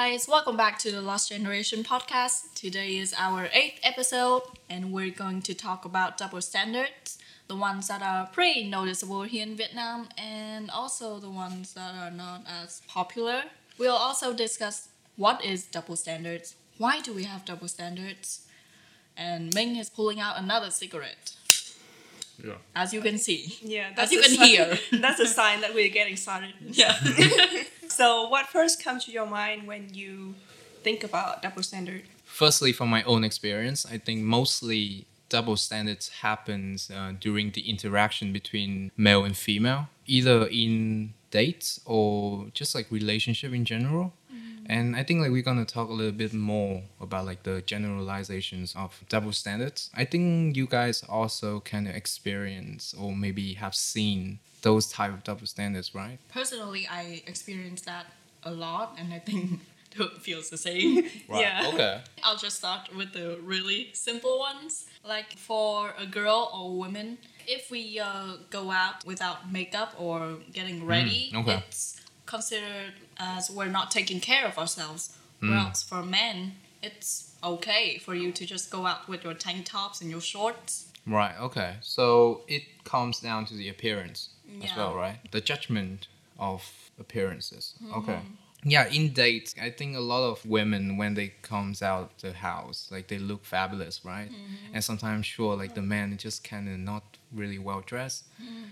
guys, 0.00 0.28
welcome 0.28 0.56
back 0.56 0.78
to 0.78 0.92
the 0.92 1.00
Lost 1.00 1.28
Generation 1.28 1.82
podcast. 1.82 2.54
Today 2.54 2.98
is 2.98 3.12
our 3.18 3.48
eighth 3.52 3.80
episode, 3.82 4.42
and 4.70 4.92
we're 4.92 5.10
going 5.10 5.42
to 5.42 5.54
talk 5.54 5.84
about 5.84 6.16
double 6.16 6.40
standards 6.40 7.18
the 7.48 7.56
ones 7.56 7.88
that 7.88 8.00
are 8.00 8.26
pretty 8.26 8.62
noticeable 8.68 9.24
here 9.24 9.42
in 9.42 9.56
Vietnam, 9.56 10.08
and 10.16 10.70
also 10.70 11.18
the 11.18 11.28
ones 11.28 11.74
that 11.74 11.96
are 11.96 12.12
not 12.12 12.44
as 12.46 12.80
popular. 12.86 13.42
We'll 13.76 13.96
also 13.96 14.32
discuss 14.32 14.86
what 15.16 15.44
is 15.44 15.64
double 15.64 15.96
standards, 15.96 16.54
why 16.76 17.00
do 17.00 17.12
we 17.12 17.24
have 17.24 17.44
double 17.44 17.66
standards, 17.66 18.46
and 19.16 19.52
Ming 19.52 19.74
is 19.74 19.90
pulling 19.90 20.20
out 20.20 20.38
another 20.38 20.70
cigarette. 20.70 21.32
Yeah. 22.44 22.54
As 22.74 22.92
you 22.94 23.00
can 23.00 23.18
see. 23.18 23.56
Yeah, 23.62 23.90
As 23.96 24.12
you 24.12 24.20
can 24.20 24.30
sign- 24.36 24.46
hear. 24.48 24.78
that's 25.00 25.20
a 25.20 25.26
sign 25.26 25.60
that 25.62 25.74
we're 25.74 25.88
getting 25.90 26.16
started. 26.16 26.52
Yeah. 26.60 26.96
So, 27.90 28.28
what 28.28 28.46
first 28.46 28.84
comes 28.84 29.06
to 29.06 29.10
your 29.12 29.26
mind 29.26 29.66
when 29.66 29.92
you 29.92 30.34
think 30.84 31.02
about 31.02 31.42
double 31.42 31.62
standard? 31.64 32.02
Firstly, 32.24 32.70
from 32.72 32.88
my 32.90 33.02
own 33.04 33.24
experience, 33.24 33.84
I 33.90 33.96
think 33.98 34.22
mostly 34.22 35.06
double 35.30 35.56
standards 35.56 36.08
happens 36.20 36.90
uh, 36.94 37.14
during 37.18 37.50
the 37.52 37.68
interaction 37.68 38.32
between 38.32 38.92
male 38.96 39.24
and 39.24 39.36
female, 39.36 39.88
either 40.06 40.46
in 40.46 41.14
dates 41.30 41.80
or 41.86 42.46
just 42.54 42.74
like 42.74 42.86
relationship 42.90 43.52
in 43.52 43.64
general. 43.64 44.12
And 44.68 44.94
I 44.94 45.02
think 45.02 45.22
like 45.22 45.30
we're 45.30 45.42
gonna 45.42 45.64
talk 45.64 45.88
a 45.88 45.92
little 45.92 46.12
bit 46.12 46.34
more 46.34 46.82
about 47.00 47.24
like 47.24 47.42
the 47.42 47.62
generalizations 47.62 48.74
of 48.76 49.02
double 49.08 49.32
standards. 49.32 49.90
I 49.94 50.04
think 50.04 50.56
you 50.56 50.66
guys 50.66 51.02
also 51.08 51.60
kind 51.60 51.88
of 51.88 51.94
experience 51.94 52.94
or 52.98 53.16
maybe 53.16 53.54
have 53.54 53.74
seen 53.74 54.40
those 54.62 54.90
type 54.90 55.12
of 55.12 55.24
double 55.24 55.46
standards, 55.46 55.94
right? 55.94 56.18
Personally, 56.28 56.86
I 56.90 57.22
experienced 57.26 57.86
that 57.86 58.06
a 58.42 58.50
lot, 58.50 58.96
and 58.98 59.12
I 59.14 59.18
think 59.20 59.60
it 59.96 60.12
feels 60.20 60.50
the 60.50 60.58
same. 60.58 61.04
Yeah. 61.30 61.70
Okay. 61.72 62.00
I'll 62.22 62.36
just 62.36 62.56
start 62.58 62.94
with 62.94 63.12
the 63.12 63.38
really 63.42 63.90
simple 63.92 64.38
ones. 64.38 64.86
Like 65.04 65.36
for 65.36 65.94
a 65.98 66.06
girl 66.06 66.50
or 66.54 66.76
woman, 66.76 67.18
if 67.46 67.70
we 67.70 67.98
uh, 67.98 68.36
go 68.50 68.70
out 68.70 69.04
without 69.06 69.50
makeup 69.52 69.94
or 69.98 70.38
getting 70.52 70.84
ready, 70.84 71.32
okay. 71.34 71.62
it's 71.68 72.00
considered 72.28 72.94
as 73.18 73.50
we're 73.50 73.74
not 73.78 73.90
taking 73.90 74.20
care 74.20 74.46
of 74.46 74.58
ourselves. 74.58 75.16
Mm. 75.42 75.48
Whereas 75.48 75.82
for 75.82 76.02
men, 76.02 76.52
it's 76.82 77.34
okay 77.42 77.98
for 77.98 78.14
you 78.14 78.30
to 78.32 78.46
just 78.46 78.70
go 78.70 78.86
out 78.86 79.08
with 79.08 79.24
your 79.24 79.34
tank 79.34 79.66
tops 79.66 80.00
and 80.00 80.10
your 80.10 80.20
shorts. 80.20 80.92
Right. 81.06 81.34
Okay. 81.40 81.76
So 81.80 82.42
it 82.46 82.62
comes 82.84 83.20
down 83.20 83.46
to 83.46 83.54
the 83.54 83.68
appearance 83.68 84.28
as 84.62 84.76
well, 84.76 84.94
right? 84.94 85.18
The 85.32 85.40
judgment 85.40 86.08
of 86.38 86.90
appearances. 87.00 87.74
Hmm. 87.80 87.94
Okay. 87.94 88.20
Yeah, 88.64 88.88
in 88.88 89.12
dates, 89.12 89.54
I 89.60 89.70
think 89.70 89.96
a 89.96 90.00
lot 90.00 90.28
of 90.28 90.44
women 90.44 90.96
when 90.96 91.14
they 91.14 91.28
comes 91.42 91.80
out 91.80 92.18
the 92.18 92.32
house, 92.32 92.88
like 92.90 93.06
they 93.06 93.18
look 93.18 93.44
fabulous, 93.44 94.04
right? 94.04 94.28
Hmm. 94.28 94.74
And 94.74 94.84
sometimes, 94.84 95.26
sure, 95.26 95.56
like 95.56 95.74
the 95.74 95.82
man 95.82 96.12
is 96.12 96.22
just 96.22 96.44
kind 96.44 96.68
of 96.68 96.78
not 96.78 97.04
really 97.32 97.58
well 97.58 97.82
dressed. 97.86 98.24
Hmm. 98.36 98.64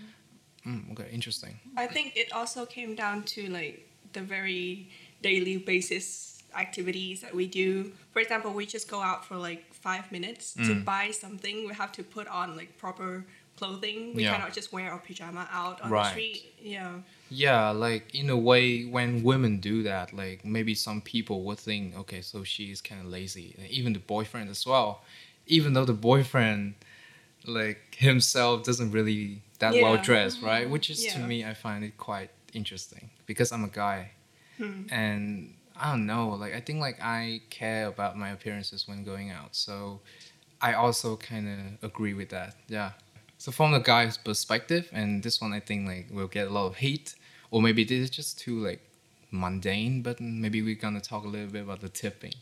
Mm, 0.67 0.91
okay, 0.91 1.09
interesting. 1.11 1.59
I 1.77 1.87
think 1.87 2.15
it 2.17 2.31
also 2.33 2.65
came 2.65 2.93
down 2.95 3.23
to 3.35 3.47
like 3.47 3.87
the 4.13 4.21
very 4.21 4.89
daily 5.21 5.57
basis 5.57 6.43
activities 6.55 7.21
that 7.21 7.33
we 7.33 7.47
do. 7.47 7.91
For 8.11 8.19
example, 8.19 8.51
we 8.53 8.65
just 8.65 8.89
go 8.89 8.99
out 9.01 9.25
for 9.25 9.35
like 9.37 9.73
five 9.73 10.11
minutes 10.11 10.53
to 10.55 10.73
Mm. 10.75 10.85
buy 10.85 11.11
something. 11.11 11.55
We 11.67 11.73
have 11.73 11.91
to 11.93 12.03
put 12.03 12.27
on 12.27 12.55
like 12.57 12.77
proper 12.77 13.25
clothing. 13.57 14.13
We 14.13 14.23
Yeah. 14.23 14.33
cannot 14.33 14.53
just 14.53 14.71
wear 14.73 14.91
our 14.91 14.99
pajama 14.99 15.47
out 15.51 15.81
on 15.81 15.89
Right. 15.91 16.03
the 16.03 16.09
street. 16.11 16.43
Yeah. 16.61 17.01
Yeah, 17.29 17.69
like 17.71 18.13
in 18.13 18.29
a 18.29 18.37
way, 18.37 18.85
when 18.85 19.23
women 19.23 19.59
do 19.59 19.83
that, 19.83 20.13
like 20.13 20.45
maybe 20.45 20.73
some 20.75 21.01
people 21.01 21.43
would 21.45 21.59
think, 21.59 21.95
okay, 21.97 22.21
so 22.21 22.43
she's 22.43 22.81
kind 22.81 23.01
of 23.01 23.07
lazy. 23.07 23.55
And 23.57 23.67
even 23.69 23.93
the 23.93 23.99
boyfriend 23.99 24.49
as 24.49 24.65
well, 24.65 25.03
even 25.47 25.73
though 25.73 25.85
the 25.85 25.93
boyfriend, 26.11 26.75
like 27.47 27.95
himself, 27.95 28.63
doesn't 28.63 28.91
really 28.91 29.41
that 29.59 29.73
well 29.73 29.95
Yeah. 29.95 30.03
dressed, 30.03 30.41
right? 30.41 30.63
Mm-hmm. 30.63 30.71
Which 30.71 30.89
is 30.89 31.05
to 31.13 31.19
me, 31.19 31.43
I 31.45 31.53
find 31.53 31.83
it 31.83 31.97
quite 31.97 32.29
interesting 32.53 33.09
because 33.25 33.51
I'm 33.51 33.63
a 33.63 33.69
guy, 33.69 34.11
hmm. 34.57 34.83
and 34.91 35.53
I 35.75 35.91
don't 35.91 36.05
know, 36.05 36.29
like 36.29 36.53
I 36.53 36.61
think 36.61 36.79
like 36.79 36.99
I 37.01 37.41
care 37.49 37.87
about 37.87 38.17
my 38.17 38.29
appearances 38.29 38.87
when 38.87 39.03
going 39.03 39.31
out, 39.31 39.55
so 39.55 40.01
I 40.61 40.73
also 40.73 41.15
kind 41.17 41.47
of 41.81 41.89
agree 41.89 42.13
with 42.13 42.29
that. 42.29 42.55
Yeah. 42.67 42.91
So 43.37 43.51
from 43.51 43.71
the 43.71 43.79
guy's 43.79 44.17
perspective, 44.17 44.89
and 44.91 45.21
this 45.23 45.39
one 45.39 45.53
I 45.53 45.59
think 45.59 45.87
like 45.87 46.07
will 46.11 46.27
get 46.27 46.47
a 46.47 46.49
lot 46.49 46.67
of 46.67 46.77
hate, 46.77 47.15
or 47.51 47.61
maybe 47.61 47.83
this 47.83 47.99
is 47.99 48.09
just 48.09 48.39
too 48.39 48.59
like 48.63 48.81
mundane. 49.31 50.01
But 50.01 50.19
maybe 50.19 50.61
we're 50.61 50.75
gonna 50.75 51.01
talk 51.01 51.23
a 51.23 51.27
little 51.27 51.51
bit 51.51 51.63
about 51.63 51.81
the 51.81 51.89
tipping, 51.89 52.33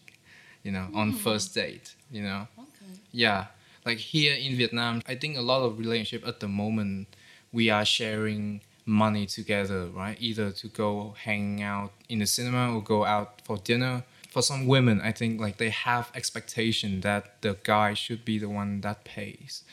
you 0.64 0.72
know, 0.72 0.88
on 0.94 1.12
hmm. 1.12 1.18
first 1.18 1.54
date. 1.54 1.96
You 2.12 2.24
know, 2.24 2.48
Okay. 2.58 3.00
yeah, 3.12 3.48
like 3.86 4.00
here 4.00 4.36
in 4.36 4.56
Vietnam, 4.56 5.02
I 5.08 5.16
think 5.16 5.38
a 5.38 5.42
lot 5.42 5.62
of 5.62 5.78
relationship 5.78 6.28
at 6.28 6.40
the 6.40 6.48
moment 6.48 7.08
we 7.52 7.70
are 7.70 7.86
sharing 7.86 8.62
money 8.86 9.26
together, 9.26 9.88
right? 9.88 10.18
Either 10.20 10.52
to 10.52 10.68
go 10.68 11.16
hang 11.24 11.62
out 11.62 11.92
in 12.10 12.20
the 12.20 12.26
cinema 12.26 12.76
or 12.76 12.82
go 12.82 13.06
out 13.06 13.42
for 13.44 13.58
dinner. 13.58 14.04
For 14.30 14.42
some 14.42 14.68
women, 14.68 15.00
I 15.02 15.12
think 15.14 15.40
like 15.40 15.58
they 15.58 15.70
have 15.70 16.12
expectation 16.14 17.02
that 17.02 17.42
the 17.42 17.58
guy 17.64 17.94
should 17.94 18.26
be 18.26 18.38
the 18.38 18.50
one 18.50 18.82
that 18.82 19.06
pays. 19.06 19.64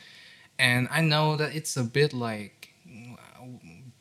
And 0.57 0.87
I 0.89 1.01
know 1.01 1.35
that 1.35 1.53
it's 1.53 1.75
a 1.75 1.83
bit 1.83 2.13
like 2.13 2.69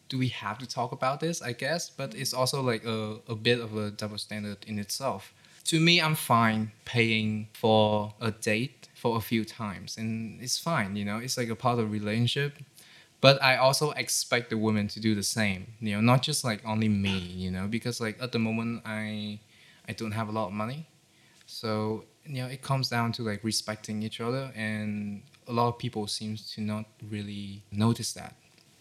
do 0.08 0.18
we 0.18 0.28
have 0.28 0.58
to 0.58 0.66
talk 0.66 0.92
about 0.92 1.20
this? 1.20 1.40
I 1.40 1.52
guess, 1.52 1.88
but 1.88 2.14
it's 2.14 2.34
also 2.34 2.60
like 2.60 2.84
a, 2.84 3.16
a 3.26 3.34
bit 3.34 3.58
of 3.60 3.74
a 3.74 3.90
double 3.90 4.18
standard 4.18 4.58
in 4.66 4.78
itself. 4.78 5.32
To 5.64 5.80
me, 5.80 6.02
I'm 6.02 6.14
fine 6.14 6.72
paying 6.84 7.48
for 7.54 8.12
a 8.20 8.30
date 8.30 8.81
for 9.02 9.16
a 9.16 9.20
few 9.20 9.44
times, 9.44 9.98
and 9.98 10.40
it's 10.40 10.58
fine, 10.58 10.94
you 10.94 11.04
know, 11.04 11.18
it's 11.18 11.36
like 11.36 11.48
a 11.48 11.56
part 11.56 11.80
of 11.80 11.90
relationship. 11.90 12.52
But 13.20 13.42
I 13.42 13.56
also 13.56 13.90
expect 14.04 14.50
the 14.50 14.56
woman 14.56 14.86
to 14.94 15.00
do 15.00 15.16
the 15.16 15.24
same, 15.24 15.66
you 15.80 15.92
know, 15.94 16.00
not 16.00 16.22
just 16.22 16.44
like 16.44 16.60
only 16.64 16.88
me, 16.88 17.18
you 17.44 17.50
know, 17.50 17.66
because 17.66 18.00
like 18.00 18.16
at 18.22 18.30
the 18.30 18.38
moment 18.38 18.82
I 18.84 19.40
I 19.88 19.92
don't 19.92 20.12
have 20.12 20.28
a 20.28 20.32
lot 20.38 20.46
of 20.46 20.52
money. 20.52 20.86
So, 21.46 22.04
you 22.24 22.42
know, 22.42 22.46
it 22.46 22.62
comes 22.62 22.88
down 22.88 23.10
to 23.16 23.22
like 23.30 23.42
respecting 23.42 24.02
each 24.04 24.20
other 24.20 24.52
and 24.54 25.22
a 25.48 25.52
lot 25.52 25.66
of 25.68 25.78
people 25.78 26.06
seems 26.06 26.38
to 26.54 26.60
not 26.60 26.84
really 27.10 27.62
notice 27.72 28.12
that. 28.12 28.34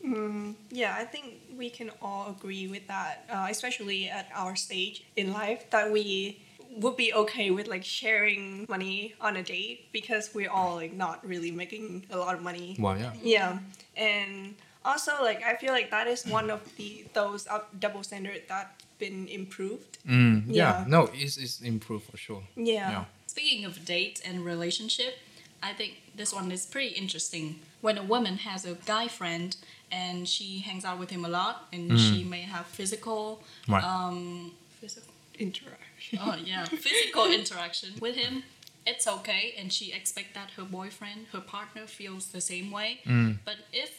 Mm, 0.06 0.56
yeah, 0.70 0.96
I 0.98 1.06
think 1.06 1.26
we 1.58 1.70
can 1.70 1.90
all 2.02 2.30
agree 2.30 2.68
with 2.68 2.86
that, 2.88 3.26
uh, 3.30 3.48
especially 3.50 4.10
at 4.10 4.28
our 4.36 4.56
stage 4.56 5.04
in 5.16 5.34
life, 5.34 5.70
that 5.72 5.92
we 5.92 6.42
would 6.78 6.96
be 6.96 7.14
okay 7.14 7.52
with 7.52 7.68
like 7.68 7.84
sharing 7.84 8.66
money 8.70 9.14
on 9.20 9.36
a 9.36 9.44
date 9.44 9.92
because 9.92 10.34
we're 10.34 10.50
all 10.50 10.76
like 10.76 10.94
not 10.94 11.26
really 11.28 11.52
making 11.52 12.06
a 12.12 12.18
lot 12.18 12.34
of 12.36 12.42
money. 12.42 12.76
Well, 12.80 12.98
yeah. 12.98 13.12
Yeah, 13.22 13.60
and 13.96 14.56
also 14.86 15.12
like 15.22 15.44
I 15.44 15.56
feel 15.56 15.72
like 15.74 15.92
that 15.92 16.08
is 16.08 16.26
one 16.26 16.50
of 16.50 16.62
the 16.78 17.06
those 17.14 17.48
up 17.48 17.70
double 17.80 18.04
standard 18.04 18.42
that 18.48 18.82
been 19.00 19.28
improved. 19.28 19.98
Mm, 20.08 20.44
yeah. 20.48 20.54
Yeah. 20.82 20.86
no, 20.88 21.10
it's, 21.14 21.38
it's 21.38 21.62
improved 21.62 22.06
for 22.10 22.18
sure. 22.18 22.44
Yeah. 22.56 22.92
Yeah. 22.92 23.06
Speaking 23.28 23.66
of 23.66 23.84
dates 23.86 24.22
and 24.22 24.46
relationship, 24.46 25.16
I 25.64 25.74
think 25.74 25.94
this 26.16 26.34
one 26.34 26.52
is 26.52 26.66
pretty 26.66 26.94
interesting. 26.96 27.60
When 27.82 27.98
a 27.98 28.04
woman 28.04 28.38
has 28.38 28.66
a 28.66 28.76
guy 28.86 29.08
friend 29.08 29.56
and 29.92 30.28
she 30.28 30.60
hangs 30.60 30.86
out 30.86 31.00
with 31.00 31.10
him 31.10 31.26
a 31.26 31.30
lot, 31.30 31.68
and 31.74 32.00
she 32.00 32.24
may 32.24 32.42
have 32.42 32.66
physical, 32.68 33.42
Right. 33.68 33.84
um, 33.84 34.52
physical, 34.80 35.11
Interaction. 35.42 36.20
oh 36.22 36.36
yeah, 36.44 36.66
physical 36.66 37.26
interaction 37.32 37.90
with 38.00 38.16
him, 38.16 38.44
it's 38.86 39.08
okay, 39.08 39.54
and 39.58 39.72
she 39.72 39.92
expect 39.92 40.34
that 40.36 40.52
her 40.58 40.64
boyfriend, 40.64 41.28
her 41.34 41.42
partner 41.42 41.86
feels 41.88 42.28
the 42.28 42.42
same 42.42 42.72
way. 42.72 43.00
Mm. 43.06 43.38
But 43.46 43.58
if 43.74 43.92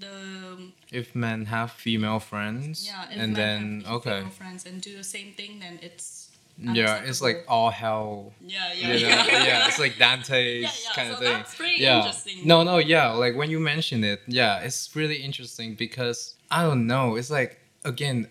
the 0.00 0.70
If 0.90 1.14
men 1.14 1.46
have 1.46 1.70
female 1.72 2.18
friends, 2.20 2.86
yeah, 2.86 3.04
if 3.10 3.18
and 3.18 3.32
men 3.32 3.34
then 3.34 3.80
have 3.82 3.94
okay, 3.96 4.18
female 4.18 4.30
friends 4.30 4.66
and 4.66 4.80
do 4.80 4.96
the 4.96 5.04
same 5.04 5.32
thing, 5.34 5.60
then 5.60 5.78
it's 5.82 6.30
yeah, 6.58 7.02
it's 7.04 7.20
like 7.20 7.44
all 7.48 7.70
hell. 7.70 8.32
yeah, 8.40 8.72
You 8.72 8.94
yeah, 8.94 8.94
know? 8.94 9.26
yeah, 9.32 9.44
yeah, 9.44 9.66
it's 9.68 9.78
like 9.80 9.96
Dante's 9.98 10.62
Yeah, 10.62 10.70
yeah, 10.84 10.94
kind 10.94 11.08
so 11.08 11.14
of 11.14 11.18
thing. 11.20 11.32
that's 11.32 11.54
pretty 11.56 11.82
yeah. 11.82 11.98
interesting. 11.98 12.46
No, 12.46 12.62
no, 12.62 12.78
yeah. 12.78 13.10
Like 13.10 13.34
when 13.36 13.50
you 13.50 13.58
mention 13.58 14.04
it, 14.04 14.20
yeah, 14.28 14.60
it's 14.60 14.94
really 14.94 15.16
interesting 15.16 15.74
because 15.74 16.34
I 16.50 16.62
don't 16.62 16.86
know. 16.86 17.16
It's 17.16 17.30
like 17.30 17.60
again, 17.84 18.28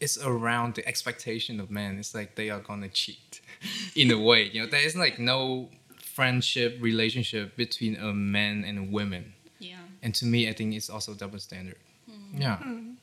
it's 0.00 0.18
around 0.18 0.74
the 0.76 0.86
expectation 0.88 1.60
of 1.60 1.70
men. 1.70 1.98
It's 1.98 2.14
like 2.14 2.34
they 2.34 2.50
are 2.50 2.60
gonna 2.60 2.88
cheat, 2.88 3.40
in 3.94 4.10
a 4.10 4.18
way. 4.18 4.44
You 4.52 4.62
know, 4.62 4.66
there 4.70 4.84
is 4.84 4.96
like 4.96 5.18
no 5.18 5.68
friendship 5.98 6.78
relationship 6.80 7.56
between 7.56 7.96
a 7.96 8.12
man 8.12 8.64
and 8.64 8.78
a 8.78 8.82
woman. 8.82 9.34
yeah. 9.58 9.76
And 10.02 10.14
to 10.14 10.24
me, 10.24 10.48
I 10.48 10.54
think 10.54 10.74
it's 10.74 10.88
also 10.90 11.12
double 11.14 11.38
standard. 11.38 11.76
Hmm. 12.10 12.40
Yeah. 12.40 12.58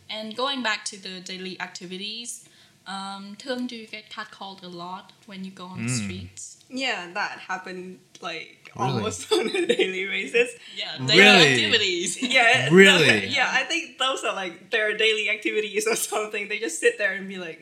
And 0.10 0.36
going 0.36 0.64
back 0.64 0.84
to 0.86 0.98
the 0.98 1.20
daily 1.20 1.60
activities, 1.62 2.50
um, 2.88 3.36
Thương, 3.38 3.68
do 3.68 3.76
you 3.76 3.86
get 3.88 4.10
catcalled 4.10 4.64
a 4.64 4.68
lot 4.68 5.14
when 5.28 5.44
you 5.46 5.52
go 5.52 5.66
on 5.66 5.86
the 5.86 5.92
Mm. 5.92 6.04
streets? 6.04 6.57
Yeah, 6.70 7.10
that 7.14 7.40
happened 7.40 8.00
like 8.22 8.72
Really? 8.76 8.92
almost 8.92 9.32
on 9.38 9.48
a 9.48 9.66
daily 9.66 10.06
basis. 10.06 10.52
Yeah, 10.76 10.98
daily 11.06 11.20
Really? 11.20 11.48
activities. 11.54 12.22
Yeah. 12.22 12.70
Really? 12.72 13.28
yeah, 13.28 13.50
I 13.52 13.64
think 13.64 13.98
those 13.98 14.24
are 14.24 14.36
like 14.36 14.70
their 14.70 14.96
daily 14.98 15.30
activities 15.30 15.88
or 15.88 15.96
something. 15.96 16.48
They 16.50 16.60
just 16.60 16.80
sit 16.80 16.98
there 16.98 17.14
and 17.14 17.28
be 17.28 17.38
like, 17.38 17.60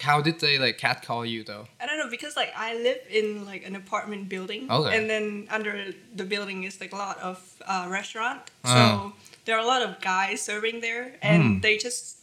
How 0.00 0.20
did 0.20 0.40
they 0.40 0.58
like 0.58 0.76
catcall 0.78 1.24
you 1.24 1.44
though? 1.44 1.66
I 1.80 1.86
don't 1.86 1.98
know 1.98 2.10
because 2.10 2.36
like 2.36 2.52
I 2.56 2.74
live 2.74 2.98
in 3.08 3.46
like 3.46 3.64
an 3.64 3.74
apartment 3.76 4.28
building, 4.28 4.68
Okay. 4.70 4.92
and 4.98 5.08
then 5.08 5.46
under 5.50 5.92
the 6.14 6.24
building 6.24 6.64
is 6.64 6.80
like 6.80 6.92
a 6.92 6.96
lot 6.96 7.18
of 7.20 7.38
uh, 7.66 7.86
restaurant. 7.88 8.40
Ah. 8.64 8.74
So 8.74 9.12
there 9.46 9.56
are 9.56 9.62
a 9.64 9.66
lot 9.66 9.82
of 9.82 10.00
guys 10.00 10.42
serving 10.42 10.80
there, 10.80 11.14
and 11.22 11.42
Hmm. 11.42 11.60
they 11.60 11.76
just 11.78 12.18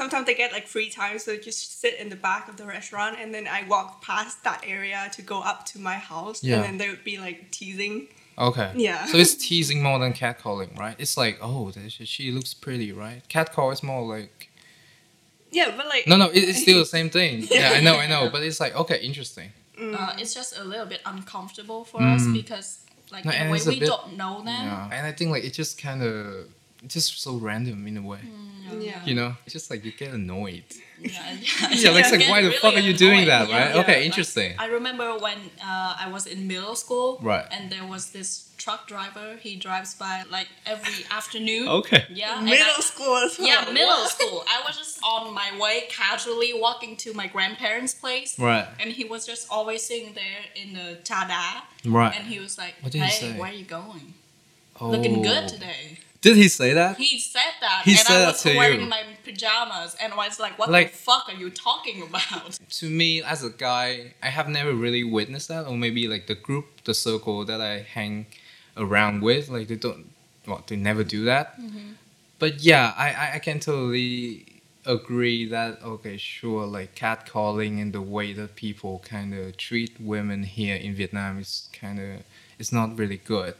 sometimes 0.00 0.24
they 0.28 0.34
get 0.42 0.50
like 0.56 0.66
free 0.76 0.88
time, 1.00 1.18
so 1.18 1.26
they 1.32 1.38
just 1.52 1.60
sit 1.82 1.94
in 2.02 2.08
the 2.14 2.20
back 2.28 2.48
of 2.50 2.54
the 2.60 2.66
restaurant, 2.76 3.14
and 3.20 3.28
then 3.34 3.46
I 3.58 3.60
walk 3.74 3.88
past 4.10 4.34
that 4.48 4.60
area 4.76 5.00
to 5.16 5.20
go 5.22 5.38
up 5.50 5.60
to 5.72 5.76
my 5.90 5.96
house, 6.12 6.38
Yeah. 6.42 6.54
and 6.56 6.62
then 6.64 6.74
they 6.80 6.88
would 6.92 7.04
be 7.12 7.16
like 7.26 7.38
teasing. 7.58 8.08
Okay. 8.38 8.70
Yeah. 8.88 9.04
So 9.10 9.18
it's 9.18 9.34
teasing 9.34 9.82
more 9.88 9.98
than 10.02 10.12
catcalling, 10.14 10.72
right? 10.84 10.96
It's 10.98 11.16
like, 11.24 11.36
oh, 11.42 11.70
she 12.14 12.30
looks 12.36 12.54
pretty, 12.54 12.90
right? 13.04 13.20
Catcall 13.28 13.70
is 13.76 13.82
more 13.82 14.02
like 14.16 14.36
Yeah, 15.58 15.68
but 15.76 15.86
like 15.94 16.04
no, 16.06 16.16
no, 16.16 16.30
it's 16.32 16.62
still 16.62 16.78
the 16.78 16.90
same 16.98 17.10
thing. 17.10 17.46
Yeah, 17.50 17.72
I 17.78 17.80
know, 17.86 17.96
I 18.04 18.06
know, 18.06 18.22
but 18.34 18.40
it's 18.48 18.60
like 18.64 18.74
okay, 18.82 18.98
interesting. 19.10 19.48
Uh, 19.98 20.12
it's 20.20 20.34
just 20.40 20.50
a 20.58 20.64
little 20.72 20.86
bit 20.94 21.00
uncomfortable 21.06 21.80
for 21.90 22.00
us 22.14 22.22
Mm. 22.26 22.34
because, 22.40 22.68
like, 23.14 23.24
No, 23.24 23.30
in 23.32 23.46
a 23.46 23.50
way, 23.50 23.58
a 23.64 23.68
we 23.68 23.80
bit- 23.80 23.88
don't 23.92 24.08
know 24.22 24.34
them. 24.50 24.64
Yeah, 24.70 24.90
and 24.96 25.02
I 25.10 25.12
think 25.16 25.28
like 25.34 25.44
it 25.48 25.54
just 25.62 25.72
kind 25.86 26.02
of 26.02 26.14
it's 26.14 26.59
just 26.86 27.20
so 27.20 27.36
random 27.36 27.86
in 27.86 27.96
a 27.96 28.02
way. 28.02 28.20
yeah. 28.78 29.04
You 29.04 29.14
know, 29.14 29.36
it's 29.44 29.52
just 29.52 29.70
like 29.70 29.84
you 29.84 29.92
get 29.92 30.14
annoyed. 30.14 30.64
Yeah, 31.00 31.10
Yeah, 31.10 31.68
yeah. 31.70 31.90
like, 31.90 32.04
it's 32.04 32.10
like 32.12 32.20
get 32.20 32.30
why 32.30 32.42
the 32.42 32.48
really 32.48 32.58
fuck 32.60 32.74
are 32.74 32.78
you 32.78 32.94
doing 32.96 33.20
annoyed. 33.24 33.28
that, 33.28 33.48
Yeah, 33.48 33.58
right? 33.58 33.74
yeah. 33.74 33.80
Okay, 33.80 33.96
Like, 33.96 34.06
interesting. 34.06 34.54
I 34.58 34.66
remember 34.66 35.16
when 35.18 35.38
uh, 35.62 35.96
I 36.04 36.08
was 36.12 36.26
in 36.26 36.46
middle 36.46 36.74
school, 36.76 37.18
Right. 37.22 37.46
And 37.50 37.70
there 37.70 37.86
was 37.86 38.10
this 38.10 38.50
truck 38.58 38.86
driver. 38.86 39.36
He 39.40 39.56
drives 39.56 39.94
by 39.94 40.24
like 40.30 40.48
every 40.66 41.04
afternoon. 41.10 41.68
Okay. 41.68 42.04
Yeah. 42.10 42.40
Middle 42.42 42.66
I- 42.76 42.80
school 42.80 43.16
as 43.16 43.38
well. 43.38 43.48
Yeah, 43.48 43.72
middle 43.72 44.04
school. 44.06 44.44
I 44.48 44.62
was 44.66 44.76
just 44.76 45.00
on 45.02 45.34
my 45.34 45.50
way, 45.58 45.84
casually 45.88 46.52
walking 46.54 46.96
to 46.98 47.12
my 47.14 47.26
grandparents' 47.26 47.94
place, 47.94 48.38
Right. 48.38 48.68
and 48.78 48.90
he 48.92 49.04
was 49.04 49.26
just 49.26 49.48
always 49.50 49.82
sitting 49.82 50.12
there 50.14 50.42
in 50.54 50.74
the 50.74 50.98
tada, 51.02 51.62
Right. 51.86 52.14
and 52.16 52.26
he 52.28 52.38
was 52.38 52.56
like, 52.58 52.74
What 52.82 52.92
did 52.92 52.98
he 53.02 53.04
"Hey, 53.08 53.32
say? 53.32 53.38
where 53.38 53.50
are 53.50 53.54
you 53.54 53.64
going? 53.64 54.14
Oh. 54.80 54.90
Looking 54.90 55.22
good 55.22 55.48
today." 55.48 55.98
Did 56.20 56.36
he 56.36 56.48
say 56.48 56.74
that? 56.74 56.98
He 56.98 57.18
said 57.18 57.40
that, 57.62 57.82
He 57.84 57.92
and 57.92 58.00
said 58.00 58.16
I 58.16 58.18
that 58.20 58.32
was 58.32 58.42
to 58.42 58.56
wearing 58.56 58.80
you. 58.82 58.86
my 58.86 59.02
pajamas, 59.24 59.96
and 60.02 60.12
I 60.12 60.16
was 60.16 60.38
like, 60.38 60.58
"What 60.58 60.70
Like- 60.70 60.92
the 60.92 60.98
fuck 60.98 61.24
are 61.30 61.34
you 61.34 61.48
talking 61.50 62.02
about?" 62.02 62.58
to 62.80 62.90
me 62.90 63.22
as 63.22 63.42
a 63.42 63.48
guy, 63.50 64.14
I 64.22 64.28
have 64.28 64.48
never 64.48 64.72
really 64.74 65.02
witnessed 65.02 65.48
that, 65.48 65.66
or 65.66 65.76
maybe 65.76 66.06
like 66.08 66.26
the 66.26 66.34
group, 66.34 66.84
the 66.84 66.92
circle 66.94 67.44
that 67.46 67.60
I 67.60 67.80
hang 67.80 68.26
around 68.76 69.22
with, 69.22 69.48
like 69.48 69.68
they 69.68 69.76
don't, 69.76 70.10
well, 70.46 70.62
they 70.66 70.76
never 70.76 71.04
do 71.04 71.24
that. 71.24 71.58
Mm-hmm. 71.58 71.92
But 72.38 72.62
yeah, 72.62 72.92
I, 72.96 73.08
I, 73.12 73.30
I 73.36 73.38
can 73.38 73.58
totally 73.60 74.46
agree 74.86 75.46
that 75.46 75.82
okay, 75.82 76.16
sure, 76.18 76.66
like 76.66 76.94
catcalling 76.94 77.80
and 77.80 77.92
the 77.92 78.00
way 78.02 78.32
that 78.34 78.56
people 78.56 79.02
kind 79.04 79.32
of 79.34 79.56
treat 79.56 79.92
women 80.00 80.42
here 80.42 80.76
in 80.76 80.94
Vietnam 80.94 81.38
is 81.38 81.68
kind 81.72 81.98
of 81.98 82.22
it's 82.58 82.72
not 82.72 82.98
really 82.98 83.16
good. 83.18 83.54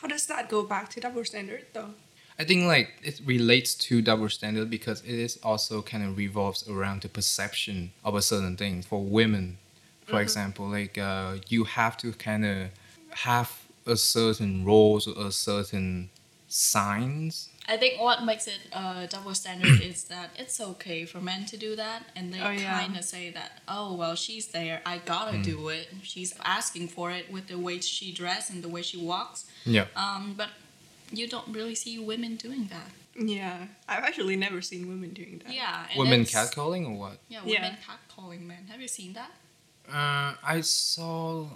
How 0.00 0.08
does 0.08 0.26
that 0.26 0.48
go 0.48 0.62
back 0.62 0.88
to 0.90 1.00
double 1.00 1.24
standard 1.24 1.66
though? 1.74 1.90
I 2.38 2.44
think 2.44 2.64
like 2.64 2.94
it 3.02 3.20
relates 3.26 3.74
to 3.74 4.00
double 4.00 4.30
standard 4.30 4.70
because 4.70 5.02
it 5.02 5.14
is 5.14 5.38
also 5.42 5.82
kind 5.82 6.02
of 6.02 6.16
revolves 6.16 6.66
around 6.66 7.02
the 7.02 7.10
perception 7.10 7.92
of 8.02 8.14
a 8.14 8.22
certain 8.22 8.56
thing. 8.56 8.80
For 8.80 9.02
women, 9.02 9.58
for 10.06 10.22
example, 10.22 10.66
like 10.68 10.96
uh, 10.96 11.36
you 11.48 11.64
have 11.64 11.98
to 11.98 12.12
kind 12.12 12.46
of 12.46 12.68
have 13.10 13.52
a 13.84 13.96
certain 13.96 14.64
roles 14.64 15.06
or 15.06 15.26
a 15.26 15.32
certain 15.32 16.08
signs. 16.48 17.49
I 17.70 17.76
think 17.76 18.00
what 18.00 18.24
makes 18.24 18.46
it 18.54 18.58
uh, 18.72 19.06
double 19.06 19.34
standard 19.34 19.80
is 19.90 20.04
that 20.14 20.28
it's 20.42 20.60
okay 20.60 21.04
for 21.10 21.20
men 21.20 21.46
to 21.46 21.56
do 21.56 21.70
that, 21.76 22.00
and 22.16 22.24
they 22.34 22.40
Oh, 22.40 22.50
yeah. 22.50 22.80
kind 22.80 22.96
of 22.96 23.04
say 23.04 23.30
that, 23.38 23.50
oh 23.68 23.94
well, 24.00 24.16
she's 24.24 24.46
there, 24.48 24.76
I 24.84 24.98
gotta 24.98 25.36
Mm. 25.38 25.44
do 25.52 25.68
it. 25.78 25.86
She's 26.02 26.34
asking 26.58 26.88
for 26.88 27.06
it 27.18 27.24
with 27.34 27.46
the 27.52 27.58
way 27.66 27.76
she 27.80 28.06
dress 28.22 28.50
and 28.50 28.58
the 28.66 28.68
way 28.76 28.82
she 28.90 28.98
walks. 29.12 29.38
Yeah. 29.64 29.86
Um, 30.04 30.34
but 30.40 30.50
you 31.18 31.26
don't 31.34 31.48
really 31.58 31.76
see 31.84 31.94
women 32.12 32.32
doing 32.36 32.64
that. 32.74 32.90
Yeah, 33.36 33.66
I've 33.88 34.04
actually 34.10 34.36
never 34.46 34.60
seen 34.70 34.82
women 34.88 35.10
doing 35.20 35.40
that. 35.44 35.52
Yeah, 35.54 35.86
Women 35.96 36.22
catcalling 36.24 36.84
or 36.90 36.94
what? 37.04 37.16
Yeah, 37.28 37.40
Yeah. 37.44 37.62
women 37.62 37.76
catcalling 37.86 38.42
men. 38.52 38.62
Have 38.70 38.80
you 38.80 38.88
seen 38.88 39.12
that? 39.20 39.32
Uh, 39.98 40.30
I 40.54 40.60
saw 40.62 41.46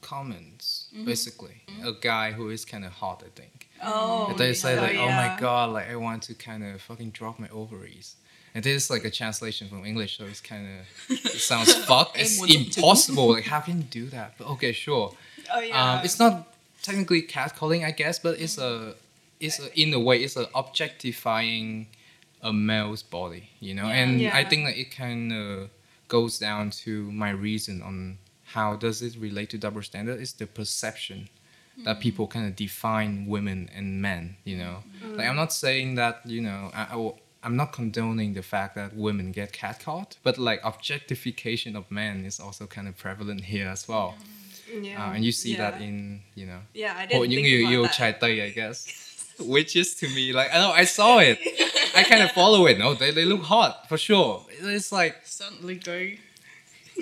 comments 0.00 0.88
basically 1.04 1.56
a 1.82 1.92
guy 2.10 2.32
who 2.32 2.50
is 2.50 2.64
kind 2.64 2.84
of 2.84 2.92
hot, 2.92 3.22
I 3.28 3.30
think. 3.40 3.53
Oh, 3.86 4.26
And 4.30 4.38
they 4.38 4.54
say 4.54 4.74
yeah. 4.74 4.80
like, 4.82 4.96
Oh, 4.96 5.02
"Oh 5.04 5.08
my 5.10 5.36
god, 5.40 5.70
like 5.72 5.88
I 5.90 5.96
want 5.96 6.22
to 6.24 6.34
kind 6.34 6.62
of 6.64 6.80
fucking 6.82 7.10
drop 7.10 7.38
my 7.38 7.48
ovaries." 7.48 8.16
And 8.54 8.62
this 8.62 8.84
is 8.84 8.90
like 8.90 9.04
a 9.04 9.10
translation 9.10 9.68
from 9.68 9.84
English, 9.84 10.16
so 10.18 10.24
it's 10.24 10.40
kind 10.40 10.66
of 10.80 11.10
it 11.10 11.40
sounds 11.40 11.74
fucked. 11.88 12.16
It's 12.18 12.38
want 12.38 12.52
them 12.52 12.64
to. 12.66 12.80
impossible. 12.80 13.32
Like, 13.32 13.44
how 13.44 13.60
can 13.60 13.78
you 13.78 13.84
do 13.84 14.06
that? 14.06 14.34
But 14.38 14.46
okay, 14.54 14.72
sure. 14.72 15.12
Oh 15.52 15.60
yeah. 15.60 15.94
Um, 15.98 16.04
it's 16.04 16.18
not 16.18 16.54
technically 16.82 17.22
catcalling, 17.22 17.84
I 17.84 17.90
guess, 17.90 18.18
but 18.18 18.38
it's 18.38 18.56
a, 18.58 18.94
it's 19.40 19.58
a, 19.58 19.80
in 19.80 19.92
a 19.94 19.98
way, 19.98 20.18
it's 20.22 20.36
a 20.36 20.48
objectifying 20.54 21.88
a 22.42 22.52
male's 22.52 23.02
body, 23.02 23.50
you 23.60 23.74
know. 23.74 23.88
Yeah. 23.88 23.94
And 23.94 24.26
I 24.28 24.44
think 24.44 24.66
that 24.66 24.76
it 24.78 24.90
kind 24.90 25.32
of 25.32 25.70
goes 26.08 26.38
down 26.38 26.70
to 26.70 27.10
my 27.10 27.30
reason 27.30 27.82
on 27.82 28.18
how 28.52 28.76
does 28.76 29.02
it 29.02 29.16
relate 29.18 29.50
to 29.50 29.58
double 29.58 29.82
standard. 29.82 30.20
It's 30.20 30.32
the 30.32 30.46
perception 30.46 31.28
that 31.84 32.00
people 32.00 32.26
kind 32.26 32.46
of 32.46 32.54
define 32.56 33.26
women 33.26 33.68
and 33.74 34.00
men, 34.00 34.36
you 34.44 34.56
know. 34.56 34.82
Like 35.16 35.26
I'm 35.26 35.36
not 35.36 35.52
saying 35.52 35.96
that, 35.96 36.20
you 36.24 36.40
know, 36.40 36.70
I, 36.74 36.86
I 36.92 36.96
will, 36.96 37.18
I'm 37.42 37.56
not 37.56 37.72
condoning 37.72 38.34
the 38.34 38.42
fact 38.42 38.74
that 38.76 38.94
women 38.96 39.32
get 39.32 39.52
catcalled, 39.52 40.16
but 40.22 40.38
like 40.38 40.60
objectification 40.64 41.76
of 41.76 41.90
men 41.90 42.24
is 42.24 42.40
also 42.40 42.66
kind 42.66 42.88
of 42.88 42.96
prevalent 42.96 43.42
here 43.44 43.68
as 43.68 43.86
well. 43.88 44.14
yeah. 44.80 45.04
Uh, 45.10 45.12
and 45.14 45.24
you 45.24 45.32
see 45.32 45.54
that 45.56 45.80
in, 45.80 46.22
you 46.34 46.46
know, 46.46 46.60
Yeah, 46.72 46.94
I 46.96 47.02
Ho 47.14 47.24
didn't 47.26 47.30
những 47.30 47.42
think 47.42 47.46
người 47.46 47.64
about 47.64 47.72
yêu 47.72 47.82
that. 47.82 47.92
trai 47.92 48.12
Tây, 48.20 48.40
I 48.42 48.50
guess. 48.50 48.86
Which 49.40 49.74
is 49.76 49.94
to 49.96 50.08
me 50.08 50.32
like 50.32 50.54
I 50.54 50.58
know 50.58 50.70
I 50.70 50.84
saw 50.84 51.18
it. 51.18 51.38
I 51.96 52.04
kind 52.04 52.22
of 52.22 52.30
follow 52.32 52.66
it. 52.66 52.78
No, 52.78 52.94
they, 52.94 53.10
they 53.10 53.24
look 53.24 53.42
hot 53.42 53.88
for 53.88 53.98
sure. 53.98 54.42
It's 54.62 54.90
like 54.92 55.16
Certainly 55.24 55.76
gay. 55.76 56.18